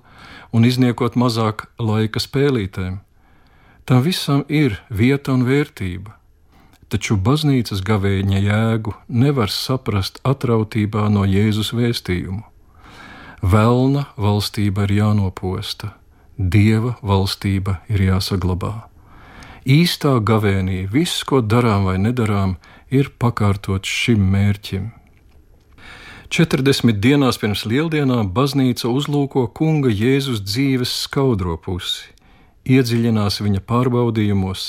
un 0.52 0.64
izniekot 0.68 1.16
mazāk 1.16 1.66
laika 1.78 2.20
spēlītēm. 2.20 3.00
Tam 3.88 4.04
visam 4.04 4.44
ir 4.48 4.76
vieta 4.92 5.32
un 5.32 5.48
vērtība 5.48 6.18
taču 6.88 7.16
baznīcas 7.20 7.82
gavēņa 7.84 8.40
jēgu 8.42 8.94
nevar 9.08 9.52
saprast 9.52 10.20
atrautībā 10.28 11.08
no 11.12 11.24
Jēzus 11.28 11.72
vēstījumu. 11.76 12.42
Velna 13.42 14.06
valstība 14.18 14.88
ir 14.88 14.96
jānoposta, 14.98 15.92
dieva 16.38 16.96
valstība 17.02 17.78
ir 17.92 18.08
jāsaglabā. 18.08 18.88
Īstā 19.68 20.14
gavēnī 20.24 20.86
viss, 20.88 21.20
ko 21.28 21.42
darām 21.44 21.82
vai 21.84 21.98
nedarām, 22.00 22.54
ir 22.88 23.10
pakārtots 23.20 23.84
šim 23.84 24.22
mērķim. 24.32 24.86
40 26.32 26.96
dienās 27.04 27.36
pirms 27.42 27.66
lieldienām 27.68 28.30
baznīca 28.32 28.88
uzlūko 28.88 29.42
kunga 29.58 29.92
Jēzus 29.92 30.40
dzīves 30.40 30.94
skaudro 31.02 31.58
pusi, 31.60 32.06
iedziļinās 32.64 33.42
viņa 33.44 33.60
pārbaudījumos, 33.68 34.62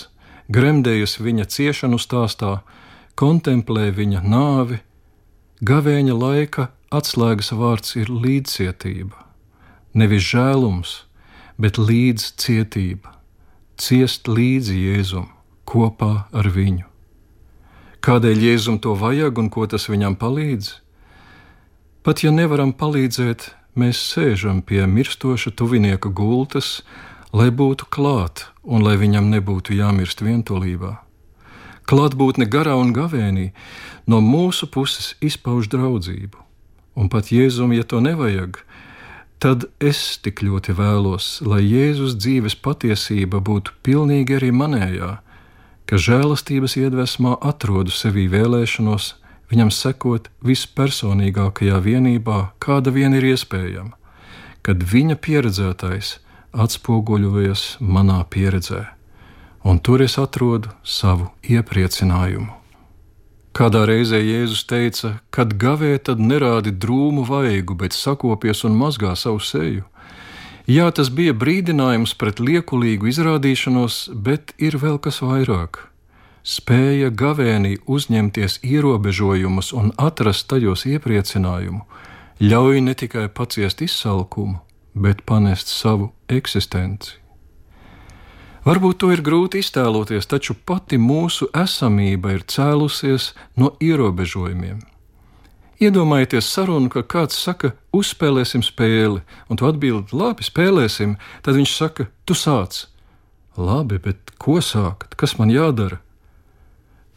gremdējas 0.52 1.16
viņa 1.24 1.48
ciešanu 1.56 2.00
stāstā, 2.00 2.58
kontemplē 3.16 3.94
viņa 3.96 4.26
nāvi, 4.28 4.82
gavēņa 5.64 6.18
laika 6.26 6.68
atslēgas 6.92 7.54
vārds 7.56 7.96
ir 7.96 8.12
līdzcietība. 8.12 9.16
Nevis 9.96 10.28
žēlums, 10.28 10.94
bet 11.56 11.80
līdzcietība, 11.80 13.16
ciest 13.80 14.28
līdzi 14.28 14.76
Jēzum 14.76 15.30
kopā 15.70 16.28
ar 16.36 16.50
viņu. 16.52 16.86
Kādēļ 18.04 18.46
Jēzum 18.48 18.80
to 18.84 18.96
vajag 18.96 19.40
un 19.40 19.50
ko 19.52 19.66
tas 19.68 19.88
viņam 19.92 20.16
palīdz? 20.20 20.72
Pat 22.04 22.24
ja 22.24 22.32
nevaram 22.32 22.72
palīdzēt, 22.76 23.50
mēs 23.80 24.00
sēžam 24.14 24.62
pie 24.64 24.86
mirstoša 24.88 25.52
tuvinieka 25.56 26.12
gultas, 26.16 26.82
lai 27.36 27.50
būtu 27.52 27.90
klāt 27.92 28.48
un 28.64 28.84
lai 28.84 28.96
viņam 29.00 29.30
nebūtu 29.32 29.76
jāmirst 29.78 30.24
vientulībā. 30.26 30.98
Klātbūtne 31.90 32.46
garā 32.46 32.76
un 32.80 32.94
gavēnī 32.94 33.50
no 34.08 34.20
mūsu 34.22 34.70
puses 34.70 35.16
izpauž 35.26 35.70
draudzību, 35.74 36.38
un 36.96 37.10
pat 37.10 37.32
Jēzum, 37.34 37.74
ja 37.74 37.84
to 37.84 38.02
nevajag, 38.04 38.62
tad 39.40 39.66
es 39.80 40.20
tik 40.24 40.44
ļoti 40.44 40.76
vēlos, 40.76 41.40
lai 41.48 41.64
Jēzus 41.64 42.18
dzīves 42.20 42.58
patiesība 42.60 43.40
būtu 43.40 43.74
pilnīgi 43.84 44.36
arī 44.40 44.52
manējā, 44.52 45.12
ka 45.88 45.98
žēlastības 45.98 46.76
iedvesmā 46.78 47.38
atrodu 47.52 47.96
sevī 47.96 48.28
vēlēšanos 48.32 49.14
viņam 49.50 49.72
sekot 49.74 50.30
vispersonīgākajā 50.46 51.80
vienībā, 51.88 52.40
kāda 52.62 52.94
vien 52.94 53.16
ir 53.18 53.32
iespējama, 53.32 53.96
kad 54.62 54.84
viņa 54.84 55.18
pieredzētais 55.24 56.20
atspoguļojas 56.54 57.66
manā 57.80 58.22
pieredzē, 58.30 58.86
un 59.64 59.80
tur 59.80 60.06
es 60.06 60.20
atrodu 60.22 60.76
savu 60.84 61.32
iepriecinājumu. 61.48 62.59
Kādā 63.60 63.82
reizē 63.84 64.22
Jēzus 64.24 64.62
teica, 64.72 65.18
kad 65.36 65.58
gavē, 65.60 65.98
tad 66.00 66.22
nerādi 66.24 66.72
drūmu 66.72 67.26
vaigu, 67.28 67.76
bet 67.76 67.92
sakopies 67.92 68.64
un 68.64 68.78
mazgā 68.80 69.12
savu 69.20 69.42
seju. 69.44 69.84
Jā, 70.70 70.86
tas 70.96 71.10
bija 71.12 71.34
brīdinājums 71.36 72.14
pret 72.16 72.40
liekulīgu 72.40 73.10
izrādīšanos, 73.12 73.98
bet 74.16 74.54
ir 74.64 74.80
vēl 74.80 74.96
kas 75.04 75.20
vairāk. 75.20 75.82
Spēja 76.40 77.12
gavēnī 77.12 77.82
uzņemties 77.84 78.62
ierobežojumus 78.64 79.74
un 79.76 79.92
atrast 80.00 80.48
tajos 80.48 80.88
iepriecinājumu, 80.88 81.84
ļauj 82.40 82.84
ne 82.88 82.96
tikai 82.96 83.28
paciest 83.28 83.84
izsalkumu, 83.84 84.62
bet 84.96 85.26
panest 85.28 85.68
savu 85.68 86.14
eksistenci. 86.32 87.18
Varbūt 88.68 89.00
to 89.00 89.10
ir 89.16 89.24
grūti 89.24 89.62
iztēloties, 89.64 90.28
taču 90.28 90.54
pati 90.54 91.00
mūsu 91.00 91.48
esamība 91.56 92.36
ir 92.36 92.44
cēlusies 92.44 93.34
no 93.56 93.72
ierobežojumiem. 93.80 94.82
Iedomājieties 95.80 96.50
sarunu, 96.52 96.90
ka 96.92 97.06
kāds 97.08 97.38
saka, 97.40 97.72
uzspēlēsim 97.96 98.66
spēli, 98.68 99.22
un 99.48 99.60
tu 99.60 99.68
atbildi, 99.70 100.12
labi, 100.12 100.44
spēlēsim. 100.44 101.16
Tad 101.46 101.56
viņš 101.56 101.76
saka, 101.78 102.10
tu 102.28 102.36
sāc. 102.36 102.82
Labi, 103.56 103.96
bet 104.04 104.36
ko 104.36 104.60
sākt? 104.60 105.16
Kas 105.16 105.38
man 105.40 105.54
jādara? 105.54 106.02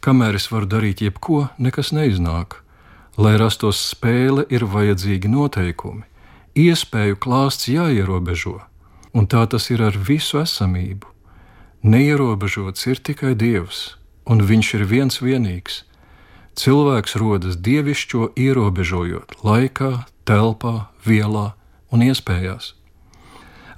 Kamēr 0.03 0.39
es 0.39 0.47
varu 0.51 0.67
darīt 0.71 1.03
jebko, 1.03 1.49
nekas 1.59 1.91
neiznāk. 1.95 2.61
Lai 3.19 3.35
rastos 3.39 3.83
spēle, 3.91 4.47
ir 4.47 4.63
vajadzīgi 4.63 5.27
noteikumi. 5.31 6.07
Iespēju 6.55 7.19
klāsts 7.19 7.67
jāierobežo, 7.67 8.61
un 9.11 9.27
tā 9.27 9.43
tas 9.51 9.67
ir 9.75 9.83
ar 9.83 9.99
visu 9.99 10.39
esamību. 10.39 11.12
Neierobežots 11.83 12.87
ir 12.87 12.99
tikai 13.03 13.35
Dievs, 13.35 13.97
un 14.25 14.39
Viņš 14.47 14.73
ir 14.79 14.85
viens 14.87 15.19
vienīgs 15.21 15.83
cilvēks 16.55 17.17
rodas 17.17 17.57
dievišķo 17.57 18.33
ierobežojot 18.37 19.41
laikā, 19.45 20.05
telpā, 20.27 20.89
vielā 21.05 21.53
un 21.93 22.05
iespējās. 22.05 22.73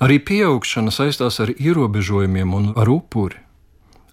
Arī 0.04 0.20
pieaugšana 0.20 0.92
saistās 0.92 1.40
ar 1.40 1.54
ierobežojumiem 1.56 2.54
un 2.54 2.66
ar 2.76 2.92
upuri. 2.92 3.40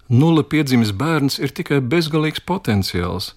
Nulle 0.09 0.45
piedzimis 0.45 0.93
bērns 0.95 1.41
ir 1.43 1.51
tikai 1.51 1.81
bezgalīgs 1.81 2.45
potenciāls. 2.47 3.33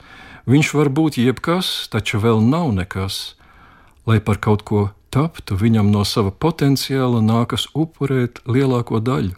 Viņš 0.45 0.74
var 0.77 0.91
būt 0.93 1.17
jebkas, 1.17 1.88
taču 1.89 2.19
vēl 2.21 2.43
nav 2.45 2.69
nekas. 2.75 3.33
Lai 4.05 4.19
par 4.21 4.38
kaut 4.38 4.62
ko 4.67 4.91
taptu, 5.09 5.57
viņam 5.57 5.89
no 5.89 6.03
sava 6.05 6.29
potenciāla 6.29 7.24
nākas 7.24 7.65
upurēt 7.74 8.43
lielāko 8.45 9.01
daļu. 9.01 9.33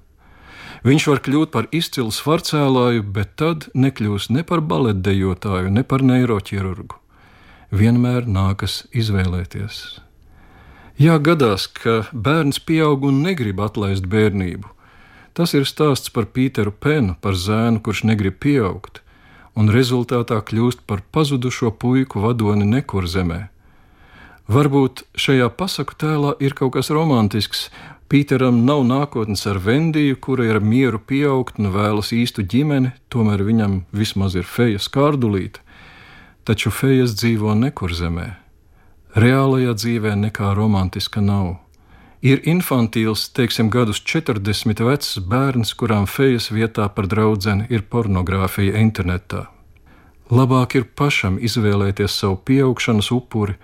Viņš 0.85 1.07
var 1.09 1.21
kļūt 1.25 1.53
par 1.53 1.67
izcilu 1.73 2.13
svarcēlāju, 2.13 3.05
bet 3.13 3.33
tad 3.39 3.69
nekļūs 3.73 4.29
ne 4.33 4.43
par 4.45 4.61
baletdejotāju, 4.61 5.71
ne 5.73 5.83
par 5.83 6.05
neiroķirurgu. 6.05 6.99
Vienmēr 7.73 8.27
nākas 8.29 8.85
izvēlēties. 8.95 9.99
Jā, 10.97 11.17
gadās, 11.21 11.67
ka 11.69 12.07
bērns 12.13 12.61
pieaug 12.63 13.03
un 13.09 13.21
negrib 13.25 13.59
atlaist 13.61 14.07
bērnību. 14.09 14.69
Tas 15.37 15.53
ir 15.53 15.67
stāsts 15.69 16.09
par 16.09 16.25
Pīteru 16.33 16.71
Penu, 16.73 17.13
par 17.21 17.37
zēnu, 17.37 17.83
kurš 17.85 18.07
negrib 18.09 18.39
pieaugt, 18.41 19.03
un 19.53 19.69
rezultātā 19.69 20.39
kļūst 20.41 20.81
par 20.89 21.03
pazudušo 21.13 21.69
puiku 21.77 22.23
vadoni 22.23 22.65
nekur 22.65 23.05
zemē. 23.05 23.43
Varbūt 24.49 25.03
šajā 25.19 25.51
pasaku 25.59 25.97
tēlā 26.01 26.33
ir 26.41 26.55
kaut 26.57 26.73
kas 26.77 26.89
romantisks, 26.89 27.67
Pīteram 28.07 28.61
nav 28.63 28.85
nākotnes 28.87 29.41
ar 29.51 29.57
Vendiju, 29.59 30.15
kura 30.23 30.45
ir 30.47 30.61
mieru 30.63 30.99
pieaugt 31.03 31.57
un 31.59 31.73
vēlas 31.73 32.13
īstu 32.15 32.45
ģimeni, 32.53 32.93
tomēr 33.11 33.41
viņam 33.43 33.81
vismaz 33.91 34.37
ir 34.39 34.47
feja 34.47 34.79
skārdulīte. 34.79 35.59
Taču 36.47 36.71
fejas 36.71 37.17
dzīvo 37.19 37.51
nekur 37.59 37.91
zemē. 37.91 38.29
Reālajā 39.11 39.73
dzīvē 39.75 40.13
nekā 40.21 40.53
romantiska 40.55 41.19
nav. 41.19 41.57
Ir 42.23 42.39
infantīls, 42.47 43.25
teiksim, 43.35 43.67
gadus 43.67 43.99
40 43.99 44.85
vecs 44.87 45.19
bērns, 45.19 45.75
kurām 45.75 46.07
fejas 46.07 46.47
vietā 46.47 46.87
par 46.87 47.11
draugu 47.11 47.59
ir 47.67 47.83
pornogrāfija 47.91 48.79
internetā. 48.79 49.49
Labāk 50.31 50.79
ir 50.79 50.87
pašam 50.95 51.35
izvēlēties 51.43 52.15
savu 52.23 52.39
pieaugšanas 52.39 53.11
upuri, 53.11 53.59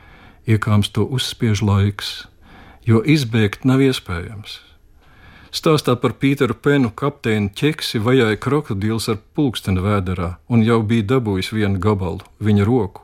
iekāms 0.47 0.91
to 0.91 1.07
uzspiež 1.07 1.63
laiks 1.63 2.25
jo 2.85 3.01
izbēgt 3.05 3.65
nav 3.65 3.81
iespējams. 3.83 4.59
Stāstā 5.53 5.93
par 6.01 6.15
Pīteru 6.17 6.55
Penu 6.57 6.89
kapteini 6.97 7.51
ķeksi 7.53 8.01
vajāja 8.01 8.39
krokodils 8.41 9.05
ar 9.11 9.19
pulksteni 9.37 9.83
vēderā 9.85 10.35
un 10.49 10.63
jau 10.65 10.79
bija 10.81 11.05
dabūjis 11.11 11.51
vienu 11.53 11.81
gabalu, 11.81 12.25
viņa 12.41 12.65
roku. 12.65 13.03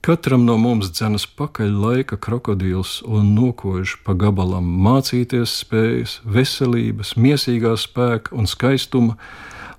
Katram 0.00 0.44
no 0.46 0.54
mums 0.62 0.92
dzenas 0.94 1.24
pakaļ 1.26 1.72
laika 1.82 2.16
krokodils 2.22 3.00
un 3.02 3.32
nokož 3.34 3.96
pa 4.06 4.14
gabalam 4.14 4.68
mācīties 4.84 5.56
spējas, 5.64 6.20
veselības, 6.22 7.16
miesīgā 7.18 7.74
spēka 7.74 8.36
un 8.38 8.46
skaistuma. 8.46 9.18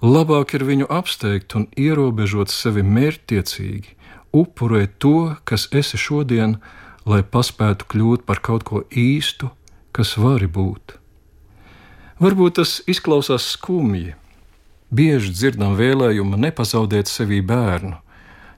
Labāk 0.03 0.57
ir 0.59 0.67
viņu 0.67 0.89
apsteigt 0.91 1.55
un 1.55 1.69
ierobežot 1.79 2.51
sevi 2.51 2.83
mērķtiecīgi, 2.83 3.95
upurēt 4.35 4.99
to, 4.99 5.37
kas 5.47 5.69
esi 5.71 5.97
šodien, 5.97 6.59
lai 7.09 7.23
paspētu 7.25 7.87
kļūt 7.89 8.25
par 8.29 8.41
kaut 8.45 8.65
ko 8.69 8.83
īstu, 8.93 9.49
kas 9.95 10.15
vari 10.21 10.47
būt. 10.47 10.99
Varbūt 12.19 12.59
tas 12.59 12.79
izklausās 12.91 13.47
skumji. 13.55 14.13
Bieži 14.91 15.31
dzirdam 15.31 15.77
vēlējumu 15.79 16.37
nepazaudēt 16.41 17.07
sevī 17.07 17.39
bērnu, 17.45 17.95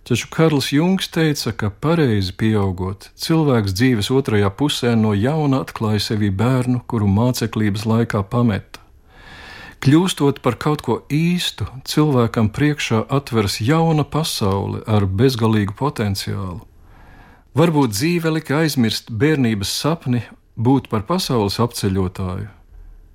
taču 0.07 0.29
Karls 0.33 0.71
Jungs 0.73 1.11
teica, 1.11 1.51
ka 1.51 1.69
pareizi 1.69 2.33
pieaugot, 2.33 3.09
cilvēks 3.19 3.75
dzīves 3.75 4.11
otrajā 4.15 4.49
pusē 4.55 4.95
no 4.95 5.11
jauna 5.13 5.61
atklāja 5.65 6.01
sevi 6.07 6.31
bērnu, 6.31 6.81
kuru 6.87 7.09
māceklības 7.11 7.85
laikā 7.85 8.23
pameta. 8.31 8.79
Kļūstot 9.81 10.41
par 10.45 10.57
kaut 10.61 10.83
ko 10.85 10.97
īstu, 11.09 11.65
cilvēkam 11.89 12.51
priekšā 12.53 13.05
atveras 13.09 13.59
jauna 13.65 14.05
pasaule 14.05 14.83
ar 14.85 15.07
bezgalīgu 15.09 15.73
potenciālu. 15.77 16.61
Varbūt 17.51 17.91
dzīve 17.91 18.31
lika 18.31 18.61
aizmirst 18.63 19.09
bērnības 19.11 19.71
sapni 19.75 20.21
būt 20.55 20.85
par 20.87 21.01
pasaules 21.03 21.57
apceļotāju. 21.59 22.47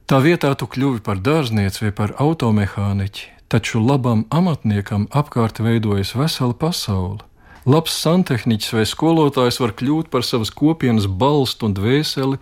Tā 0.06 0.18
vietā 0.20 0.50
tu 0.60 0.68
kļuvi 0.68 1.00
par 1.06 1.22
dārznieci 1.24 1.86
vai 1.86 1.92
par 1.96 2.12
automehāniķi, 2.20 3.30
taču 3.48 3.80
labam 3.80 4.26
amatniekam 4.28 5.06
apkārt 5.08 5.62
veidojas 5.64 6.12
vesela 6.20 6.52
pasaule. 6.52 7.24
Labs 7.64 7.96
santehniķis 7.96 8.76
vai 8.76 8.84
skolotājs 8.86 9.56
var 9.62 9.72
kļūt 9.80 10.12
par 10.12 10.22
savas 10.22 10.52
kopienas 10.52 11.08
balstu 11.08 11.70
un 11.70 11.78
dvēseli, 11.78 12.36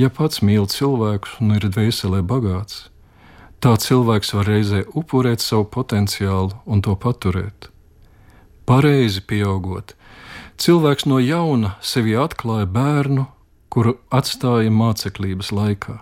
ja 0.00 0.08
pats 0.08 0.40
mīl 0.40 0.64
cilvēkus 0.72 1.36
un 1.44 1.52
ir 1.58 1.68
dvēselē 1.68 2.22
bagāts. 2.24 2.86
Tā 3.60 3.76
cilvēks 3.76 4.32
var 4.38 4.48
reizē 4.48 4.86
upurēt 4.96 5.44
savu 5.44 5.68
potenciālu 5.68 6.56
un 6.64 6.80
to 6.80 6.96
paturēt. 6.96 7.68
Pareizi 8.64 9.20
pieaugot, 9.20 9.92
Cilvēks 10.56 11.04
no 11.04 11.18
jauna 11.20 11.74
sevi 11.84 12.14
atklāja 12.16 12.64
bērnu, 12.64 13.26
kuru 13.68 13.98
atstāja 14.08 14.72
māceklības 14.72 15.50
laikā. 15.52 15.98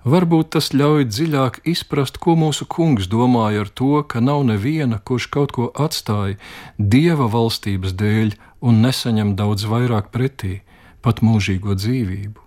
Varbūt 0.00 0.48
tas 0.56 0.72
ļauj 0.72 1.04
dziļāk 1.06 1.60
izprast, 1.68 2.16
ko 2.18 2.34
mūsu 2.40 2.66
kungs 2.66 3.06
domāja 3.12 3.62
ar 3.62 3.70
to, 3.70 4.00
ka 4.02 4.18
nav 4.24 4.42
neviena, 4.48 4.98
kurš 4.98 5.28
kaut 5.30 5.52
ko 5.54 5.68
atstāja 5.76 6.38
dieva 6.80 7.28
valstības 7.30 7.94
dēļ 8.00 8.32
un 8.64 8.80
nesaņem 8.82 9.34
daudz 9.38 9.68
vairāk 9.70 10.08
pretī, 10.10 10.62
pat 11.04 11.20
mūžīgo 11.22 11.76
dzīvību. 11.78 12.40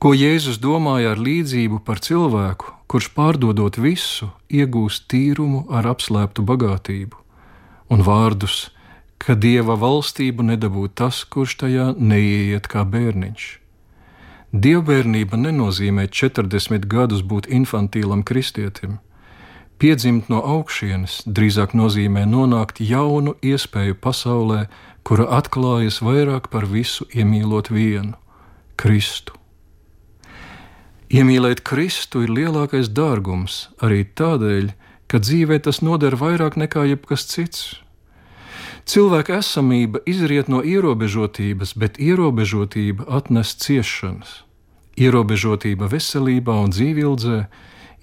Ko 0.00 0.12
Jēzus 0.16 0.56
domāja 0.62 1.12
ar 1.12 1.20
līdzību 1.20 1.82
par 1.84 2.00
cilvēku, 2.00 2.72
kurš 2.88 3.10
pārdodot 3.12 3.76
visu, 3.76 4.30
iegūst 4.48 5.04
tīrumu 5.12 5.66
ar 5.68 5.90
apslēptu 5.92 6.46
bagātību, 6.48 7.18
un 7.92 8.04
vārdus 8.06 8.70
ka 9.24 9.34
dieva 9.34 9.74
valstību 9.80 10.44
nedabū 10.44 10.88
tas, 10.92 11.24
kurš 11.24 11.56
tajā 11.64 11.86
neieiet 11.96 12.68
kā 12.68 12.84
bērniņš. 12.84 13.44
Dievbijība 14.54 15.40
nenozīmē 15.40 16.06
40 16.06 16.84
gadus 16.86 17.24
būt 17.26 17.48
infantīlam 17.50 18.22
kristietim. 18.22 19.00
Piedzimt 19.82 20.28
no 20.30 20.38
augšienes 20.38 21.24
drīzāk 21.26 21.72
nozīmē 21.74 22.22
nonākt 22.30 22.78
jaunu 22.78 23.34
iespēju 23.42 23.96
pasaulē, 23.98 24.68
kura 25.02 25.26
atklājas 25.40 25.98
vairāk 26.04 26.46
par 26.52 26.68
visu 26.70 27.08
iemīlot 27.10 27.72
vienu- 27.74 28.14
Kristu. 28.80 29.34
Iemīlēt 31.10 31.64
Kristu 31.66 32.22
ir 32.22 32.30
lielākais 32.30 32.88
dārgums 32.88 33.68
arī 33.82 34.04
tādēļ, 34.04 34.72
ka 35.08 35.18
dzīvē 35.18 35.58
tas 35.62 35.82
noder 35.82 36.14
vairāk 36.16 36.54
nekā 36.54 36.86
jebkas 36.88 37.26
cits. 37.26 37.83
Cilvēka 38.84 39.38
esamība 39.40 40.02
izriet 40.04 40.50
no 40.52 40.60
ierobežotības, 40.60 41.72
bet 41.80 41.96
ierobežotība 41.96 43.06
atnes 43.16 43.54
ciešanas. 43.56 44.42
Ierobežotība 45.00 45.88
veselībā 45.88 46.52
un 46.60 46.74
dzīvildē, 46.74 47.38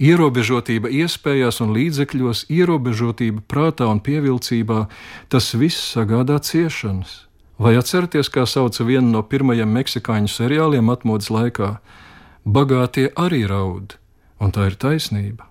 ierobežotība 0.01 0.89
iespējās 0.89 1.61
un 1.61 1.75
līdzekļos, 1.77 2.47
ierobežotība 2.49 3.45
prātā 3.45 3.91
un 3.93 4.01
pievilcībā- 4.01 4.87
tas 5.29 5.53
viss 5.53 5.93
sagādā 5.93 6.41
ciešanas. 6.41 7.27
Vai 7.59 7.75
atceraties, 7.77 8.29
kā 8.29 8.47
sauca 8.47 8.83
vienu 8.83 9.11
no 9.11 9.21
pirmajiem 9.21 9.69
meksikāņu 9.69 10.29
seriāliem 10.33 10.89
atmodas 10.89 11.29
laikā? 11.29 11.77
Bagātie 12.43 13.13
arī 13.13 13.45
raud, 13.47 13.97
un 14.39 14.51
tā 14.51 14.65
ir 14.65 14.75
taisnība. 14.75 15.45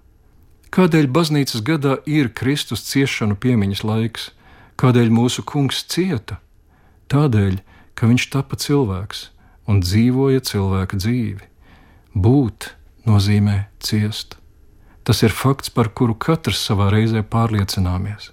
Kādēļ 0.73 1.07
baznīcas 1.07 1.63
gadā 1.63 1.99
ir 2.07 2.29
Kristus 2.35 2.83
ciešanu 2.83 3.37
piemiņas 3.37 3.85
laiks? 3.85 4.31
Kādēļ 4.81 5.11
mūsu 5.13 5.43
kungs 5.45 5.83
cieta? 5.93 6.39
Tādēļ, 7.13 7.59
ka 7.93 8.09
viņš 8.09 8.25
tapa 8.33 8.57
cilvēks 8.57 9.27
un 9.69 9.83
dzīvoja 9.85 10.41
cilvēka 10.41 10.97
dzīvi. 10.97 11.49
Būt 12.17 12.71
nozīmē 13.05 13.67
ciest. 13.85 14.39
Tas 15.05 15.21
ir 15.27 15.37
fakts, 15.37 15.69
par 15.69 15.93
kuru 15.93 16.17
katrs 16.17 16.65
savā 16.65 16.89
reizē 16.95 17.21
pārliecināmies. 17.21 18.31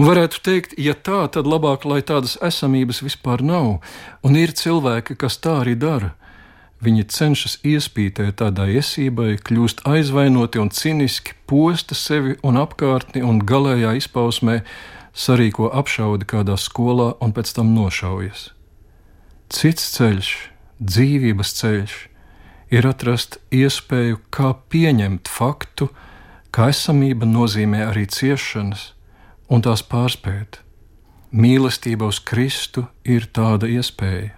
Un 0.00 0.08
varētu 0.08 0.40
teikt, 0.46 0.74
ja 0.80 0.94
tā, 0.96 1.26
tad 1.36 1.44
labāk, 1.44 1.84
lai 1.84 2.00
tādas 2.00 2.38
esamības 2.40 3.02
vispār 3.04 3.44
nav, 3.44 3.82
un 4.24 4.40
ir 4.40 4.56
cilvēki, 4.56 5.18
kas 5.20 5.36
tā 5.36 5.60
arī 5.66 5.76
dara. 5.76 6.14
Viņi 6.80 7.08
cenšas 7.12 7.58
iespītēt 7.66 8.38
tādai 8.40 8.76
esībai, 8.80 9.34
kļūst 9.44 9.82
aizvainoti 9.84 10.62
un 10.62 10.70
ciniski, 10.70 11.34
posta 11.50 11.96
sevi 11.98 12.38
un 12.46 12.56
apkārtni 12.56 13.20
un 13.26 13.42
galējā 13.42 13.98
izpausmē 13.98 14.62
sarīko 15.18 15.72
apšaudi 15.74 16.28
kādā 16.30 16.56
skolā 16.60 17.12
un 17.24 17.34
pēc 17.34 17.50
tam 17.56 17.74
nošaujas. 17.74 18.52
Cits 19.48 19.90
ceļš, 19.96 20.30
dzīvības 20.78 21.52
ceļš, 21.58 21.96
ir 22.70 22.86
atrast 22.86 23.38
iespēju, 23.54 24.20
kā 24.30 24.52
pieņemt 24.70 25.30
faktu, 25.32 25.88
ka 26.52 26.68
esamība 26.72 27.28
nozīmē 27.28 27.86
arī 27.88 28.06
ciešanas 28.06 28.92
un 29.48 29.64
tās 29.64 29.82
pārspēt. 29.82 30.60
Mīlestība 31.32 32.08
uz 32.08 32.20
Kristu 32.24 32.86
ir 33.04 33.28
tāda 33.36 33.68
iespēja. 33.68 34.34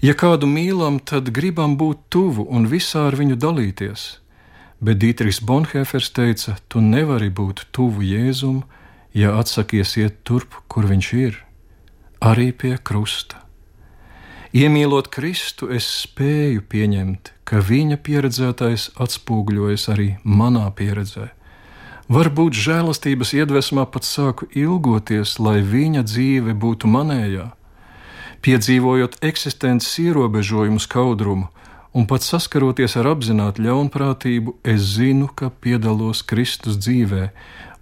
Ja 0.00 0.14
kādu 0.16 0.48
mīlam, 0.48 0.96
tad 1.04 1.28
gribam 1.36 1.76
būt 1.76 2.06
tuvu 2.08 2.46
un 2.48 2.64
visā 2.70 3.04
ar 3.10 3.18
viņu 3.20 3.36
dalīties. 3.36 4.04
Bet 4.80 4.96
Dītris 5.02 5.42
Bonhēfers 5.44 6.08
teica, 6.16 6.56
tu 6.72 6.80
nevari 6.80 7.28
būt 7.28 7.66
tuvu 7.76 8.06
Jēzum, 8.08 8.62
ja 9.14 9.36
atsakies 9.40 9.96
iet 10.00 10.22
turp, 10.24 10.54
kur 10.68 10.88
viņš 10.90 11.12
ir, 11.18 11.38
arī 12.20 12.50
pie 12.52 12.76
krusta. 12.78 13.42
Iemīlot 14.50 15.12
Kristu, 15.14 15.68
es 15.70 15.86
spēju 16.02 16.64
pieņemt, 16.66 17.32
ka 17.46 17.62
viņa 17.62 18.00
pieredzētais 18.02 18.88
atspūgļojas 18.98 19.86
arī 19.94 20.08
manā 20.24 20.66
pieredzē. 20.74 21.30
Varbūt 22.10 22.58
žēlastības 22.58 23.30
iedvesmā 23.38 23.86
pat 23.86 24.08
sāku 24.08 24.48
ilgoties, 24.50 25.38
lai 25.38 25.60
viņa 25.62 26.02
dzīve 26.02 26.56
būtu 26.58 26.90
manējā 26.90 27.52
piedzīvojot 28.40 29.18
eksistences 29.24 29.98
ierobežojumu 30.00 30.80
skaudrumu 30.80 31.48
un 31.92 32.06
pat 32.06 32.24
saskaroties 32.24 32.94
ar 32.96 33.10
apzinātu 33.12 33.64
ļaunprātību, 33.66 34.56
es 34.64 34.94
zinu, 34.96 35.28
ka 35.34 35.50
piedalos 35.50 36.22
Kristus 36.22 36.78
dzīvē 36.78 37.30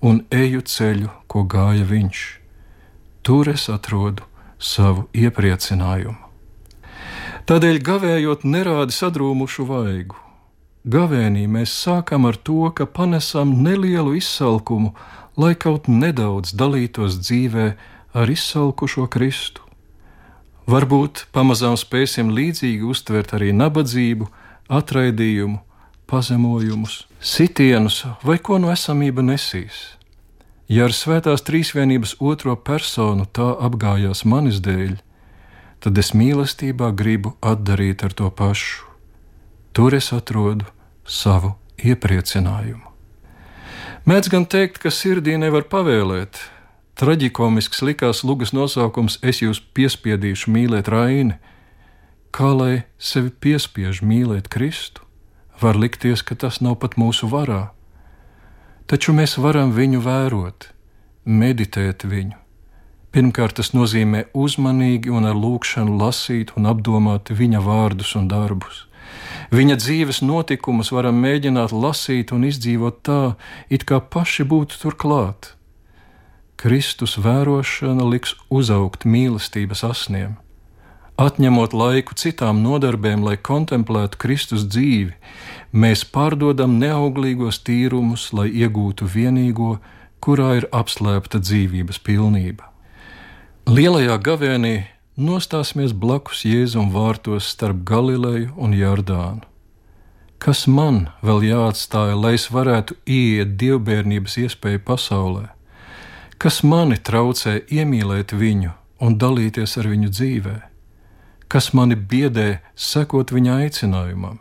un 0.00 0.22
eju 0.32 0.64
ceļu, 0.64 1.10
ko 1.28 1.44
gāja 1.44 1.84
Viņš. 1.86 2.22
Tur 3.22 3.50
es 3.52 3.68
atrodu 3.68 4.24
savu 4.58 5.06
iepriecinājumu. 5.12 6.16
Tādēļ 7.48 7.78
gavējot 7.84 8.42
nerādi 8.44 8.92
sadrūmušu 8.92 9.64
vaigu. 9.68 10.16
Gavēnī 10.88 11.46
mēs 11.48 11.72
sākam 11.72 12.26
ar 12.28 12.36
to, 12.36 12.68
ka 12.76 12.86
panesam 12.86 13.54
nelielu 13.64 14.14
izsalkumu, 14.18 14.94
lai 15.36 15.54
kaut 15.54 15.88
nedaudz 15.88 16.52
dalītos 16.56 17.18
dzīvē 17.20 17.66
ar 18.16 18.32
izsalkušo 18.32 19.06
Kristu. 19.12 19.64
Varbūt 20.68 21.26
pamazām 21.32 21.76
spēsim 21.80 22.32
līdzīgi 22.36 22.84
uztvert 22.84 23.32
arī 23.36 23.54
nabadzību, 23.56 24.28
atraidījumu, 24.68 25.60
pazemojumus, 26.08 27.06
sitienus 27.20 28.02
vai 28.24 28.36
ko 28.36 28.60
no 28.60 28.72
esamība 28.72 29.24
nesīs. 29.24 29.97
Ja 30.68 30.84
ar 30.84 30.92
svētās 30.92 31.44
trīsvienības 31.48 32.18
otro 32.20 32.56
personu 32.56 33.24
tā 33.24 33.54
apgājās 33.68 34.24
manis 34.28 34.60
dēļ, 34.64 34.98
tad 35.80 35.98
es 35.98 36.12
mīlestībā 36.12 36.90
gribu 36.92 37.36
atdarīt 37.40 38.04
ar 38.04 38.12
to 38.12 38.28
pašu. 38.28 38.84
Tur 39.72 39.96
es 39.96 40.12
atrodu 40.12 40.68
savu 41.06 41.54
iepriecinājumu. 41.80 42.84
Mēdz 44.08 44.30
gan 44.32 44.44
teikt, 44.48 44.80
ka 44.82 44.92
sirdī 44.92 45.36
nevar 45.40 45.64
pavēlēt, 45.68 46.40
Traģikomisks 46.98 47.78
likās 47.86 48.24
lugas 48.26 48.50
nosaukums 48.50 49.20
Es 49.22 49.38
jūs 49.38 49.60
piespiedīšu 49.62 50.50
mīlēt 50.50 50.88
Raini. 50.90 51.36
Kā 52.34 52.48
lai 52.50 52.72
sevi 52.98 53.30
piespiež 53.30 54.00
mīlēt 54.02 54.50
Kristu, 54.50 55.04
var 55.62 55.78
likties, 55.78 56.24
ka 56.26 56.34
tas 56.34 56.58
nav 56.58 56.80
pat 56.82 56.96
mūsu 56.98 57.30
varā. 57.30 57.68
Taču 58.88 59.12
mēs 59.12 59.36
varam 59.36 59.74
viņu 59.76 60.00
vērot, 60.00 60.70
meditēt 61.28 62.06
viņu. 62.08 62.38
Pirmkārt, 63.12 63.58
tas 63.60 63.74
nozīmē 63.76 64.26
uzmanīgi 64.32 65.12
un 65.12 65.28
ar 65.28 65.36
lūkšanu 65.36 65.96
lasīt 66.00 66.54
un 66.56 66.68
apdomāt 66.68 67.28
viņa 67.28 67.60
vārdus 67.64 68.14
un 68.16 68.28
darbus. 68.32 68.86
Viņa 69.52 69.76
dzīves 69.80 70.22
notikumus 70.24 70.92
varam 70.92 71.20
mēģināt 71.20 71.72
lasīt 71.72 72.32
un 72.36 72.48
izdzīvot 72.48 73.00
tā, 73.04 73.22
it 73.68 73.84
kā 73.88 74.00
paši 74.00 74.44
būtu 74.48 74.80
turklāt 74.80 75.54
Kristus 76.58 77.12
vērošana 77.22 78.02
liks 78.02 78.32
uzaugt 78.50 79.04
mīlestības 79.06 79.84
asniem. 79.86 80.32
Atņemot 81.18 81.74
laiku 81.74 82.14
citām 82.14 82.60
nodarbēm, 82.62 83.24
lai 83.26 83.34
kontemplētu 83.36 84.20
Kristus 84.22 84.66
dzīvi, 84.70 85.16
mēs 85.72 86.04
pārdodam 86.14 86.76
neauglīgos 86.78 87.58
tīrumus, 87.66 88.28
lai 88.32 88.46
iegūtu 88.48 89.08
vienīgo, 89.14 89.78
kurā 90.22 90.52
ir 90.60 90.68
apslēpta 90.70 91.42
dzīvības 91.42 91.98
pilnība. 92.06 92.70
Lielajā 93.66 94.16
gavēnī 94.30 94.74
nostāsimies 95.18 95.92
blakus 95.92 96.46
Jēzum 96.46 96.92
vārtos 96.94 97.50
starp 97.50 97.82
Galileju 97.84 98.54
un 98.56 98.78
Jordānu. 98.78 99.44
Kas 100.38 100.68
man 100.70 101.08
vēl 101.26 101.48
jāatstāja, 101.50 102.14
lai 102.14 102.36
es 102.38 102.46
varētu 102.54 102.94
ieiet 103.04 103.58
dievbijības 103.58 104.38
iespēju 104.46 104.86
pasaulē? 104.86 105.48
kas 106.38 106.60
mani 106.62 106.96
traucē 107.02 107.56
iemīlēt 107.66 108.32
viņu 108.38 108.70
un 109.02 109.16
dalīties 109.18 109.74
ar 109.80 109.88
viņu 109.90 110.10
dzīvē, 110.14 110.54
kas 111.48 111.72
mani 111.72 111.96
biedē 111.96 112.60
sekot 112.76 113.32
viņa 113.32 113.58
aicinājumam. 113.64 114.38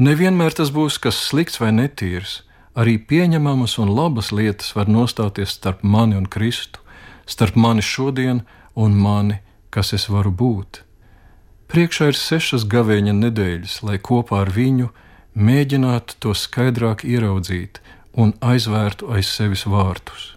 Nevienmēr 0.00 0.54
tas 0.56 0.70
būs 0.74 0.98
kas 1.02 1.18
slikts 1.28 1.60
vai 1.60 1.70
netīrs, 1.76 2.40
arī 2.74 2.96
pieņemamas 2.98 3.76
un 3.82 3.90
labas 3.92 4.30
lietas 4.32 4.74
var 4.76 4.88
nostāties 4.88 5.56
starp 5.58 5.82
mani 5.82 6.16
un 6.16 6.26
Kristu, 6.26 6.80
starp 7.26 7.56
mani 7.56 7.84
šodien 7.84 8.42
un 8.74 8.96
mani, 8.96 9.40
kas 9.70 9.92
es 9.92 10.08
varu 10.08 10.32
būt. 10.32 10.82
Priekšā 11.70 12.10
ir 12.10 12.18
sešas 12.18 12.64
gavēņa 12.66 13.14
nedēļas, 13.14 13.76
lai 13.86 13.98
kopā 14.02 14.40
ar 14.42 14.50
viņu 14.50 14.88
mēģinātu 15.38 16.16
to 16.18 16.34
skaidrāk 16.34 17.04
ieraudzīt 17.06 17.78
un 18.18 18.32
aizvērtu 18.42 19.12
aiz 19.14 19.30
sevis 19.30 19.66
vārtus. 19.70 20.34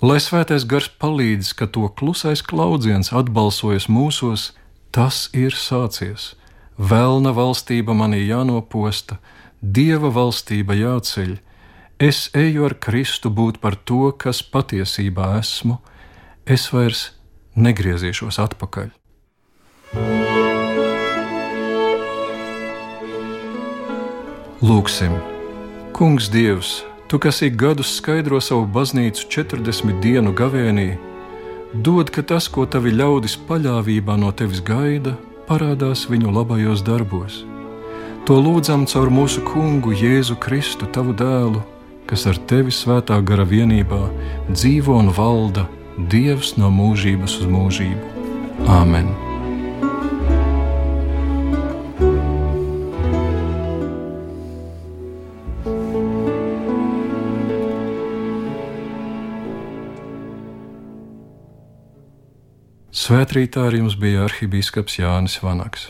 Lai 0.00 0.16
svētais 0.20 0.64
gars 0.68 0.88
palīdz, 1.00 1.52
ka 1.56 1.66
to 1.66 1.88
klusais 1.98 2.42
klaudziens 2.44 3.12
atbalsojas 3.16 3.88
mūsos, 3.88 4.52
tas 4.96 5.26
ir 5.36 5.52
sācies. 5.52 6.32
Velna 6.80 7.34
valstība 7.36 7.92
manī 7.92 8.22
jānoposta, 8.24 9.18
dieva 9.60 10.08
valstība 10.08 10.76
jāceļ. 10.76 11.36
Es 12.00 12.26
eju 12.36 12.64
ar 12.68 12.74
Kristu 12.80 13.28
būt 13.32 13.60
par 13.60 13.76
to, 13.76 14.08
kas 14.16 14.40
patiesībā 14.40 15.34
esmu, 15.40 15.78
es 16.48 16.68
vairs 16.72 17.10
negriezīšos 17.56 18.40
atpakaļ. 18.40 18.92
Lūksim, 24.64 25.16
Kungs 25.96 26.30
Dievs! 26.32 26.78
Tu, 27.06 27.20
kas 27.22 27.38
ik 27.44 27.54
gadus 27.60 27.92
skaidro 28.00 28.40
savu 28.42 28.64
baznīcu 28.66 29.28
40 29.30 30.00
dienu 30.02 30.32
gavēnī, 30.34 30.96
dod, 31.74 32.10
ka 32.10 32.22
tas, 32.22 32.48
ko 32.48 32.66
tavi 32.66 32.92
ļaudis 32.94 33.38
paļāvībā 33.48 34.16
no 34.20 34.32
tevis 34.32 34.62
gaida, 34.64 35.16
parādās 35.48 36.06
viņu 36.10 36.34
labajos 36.34 36.82
darbos. 36.86 37.44
To 38.26 38.38
lūdzam 38.42 38.86
caur 38.90 39.10
mūsu 39.10 39.44
kungu 39.46 39.94
Jēzu 39.94 40.34
Kristu, 40.42 40.88
tavu 40.90 41.14
dēlu, 41.14 41.62
kas 42.10 42.26
ar 42.26 42.38
tevi 42.50 42.74
svētā 42.74 43.20
gara 43.22 43.46
vienībā 43.46 44.02
dzīvo 44.50 44.98
un 44.98 45.14
valda 45.14 45.68
Dievs 45.96 46.56
no 46.60 46.68
mūžības 46.68 47.38
uz 47.40 47.48
mūžību. 47.48 48.12
Āmen! 48.68 49.25
Svētrītā 63.06 63.68
ar 63.68 63.74
jums 63.76 63.94
bija 64.02 64.24
arhibīskaps 64.26 64.96
Jānis 64.98 65.36
Vanaks. 65.38 65.84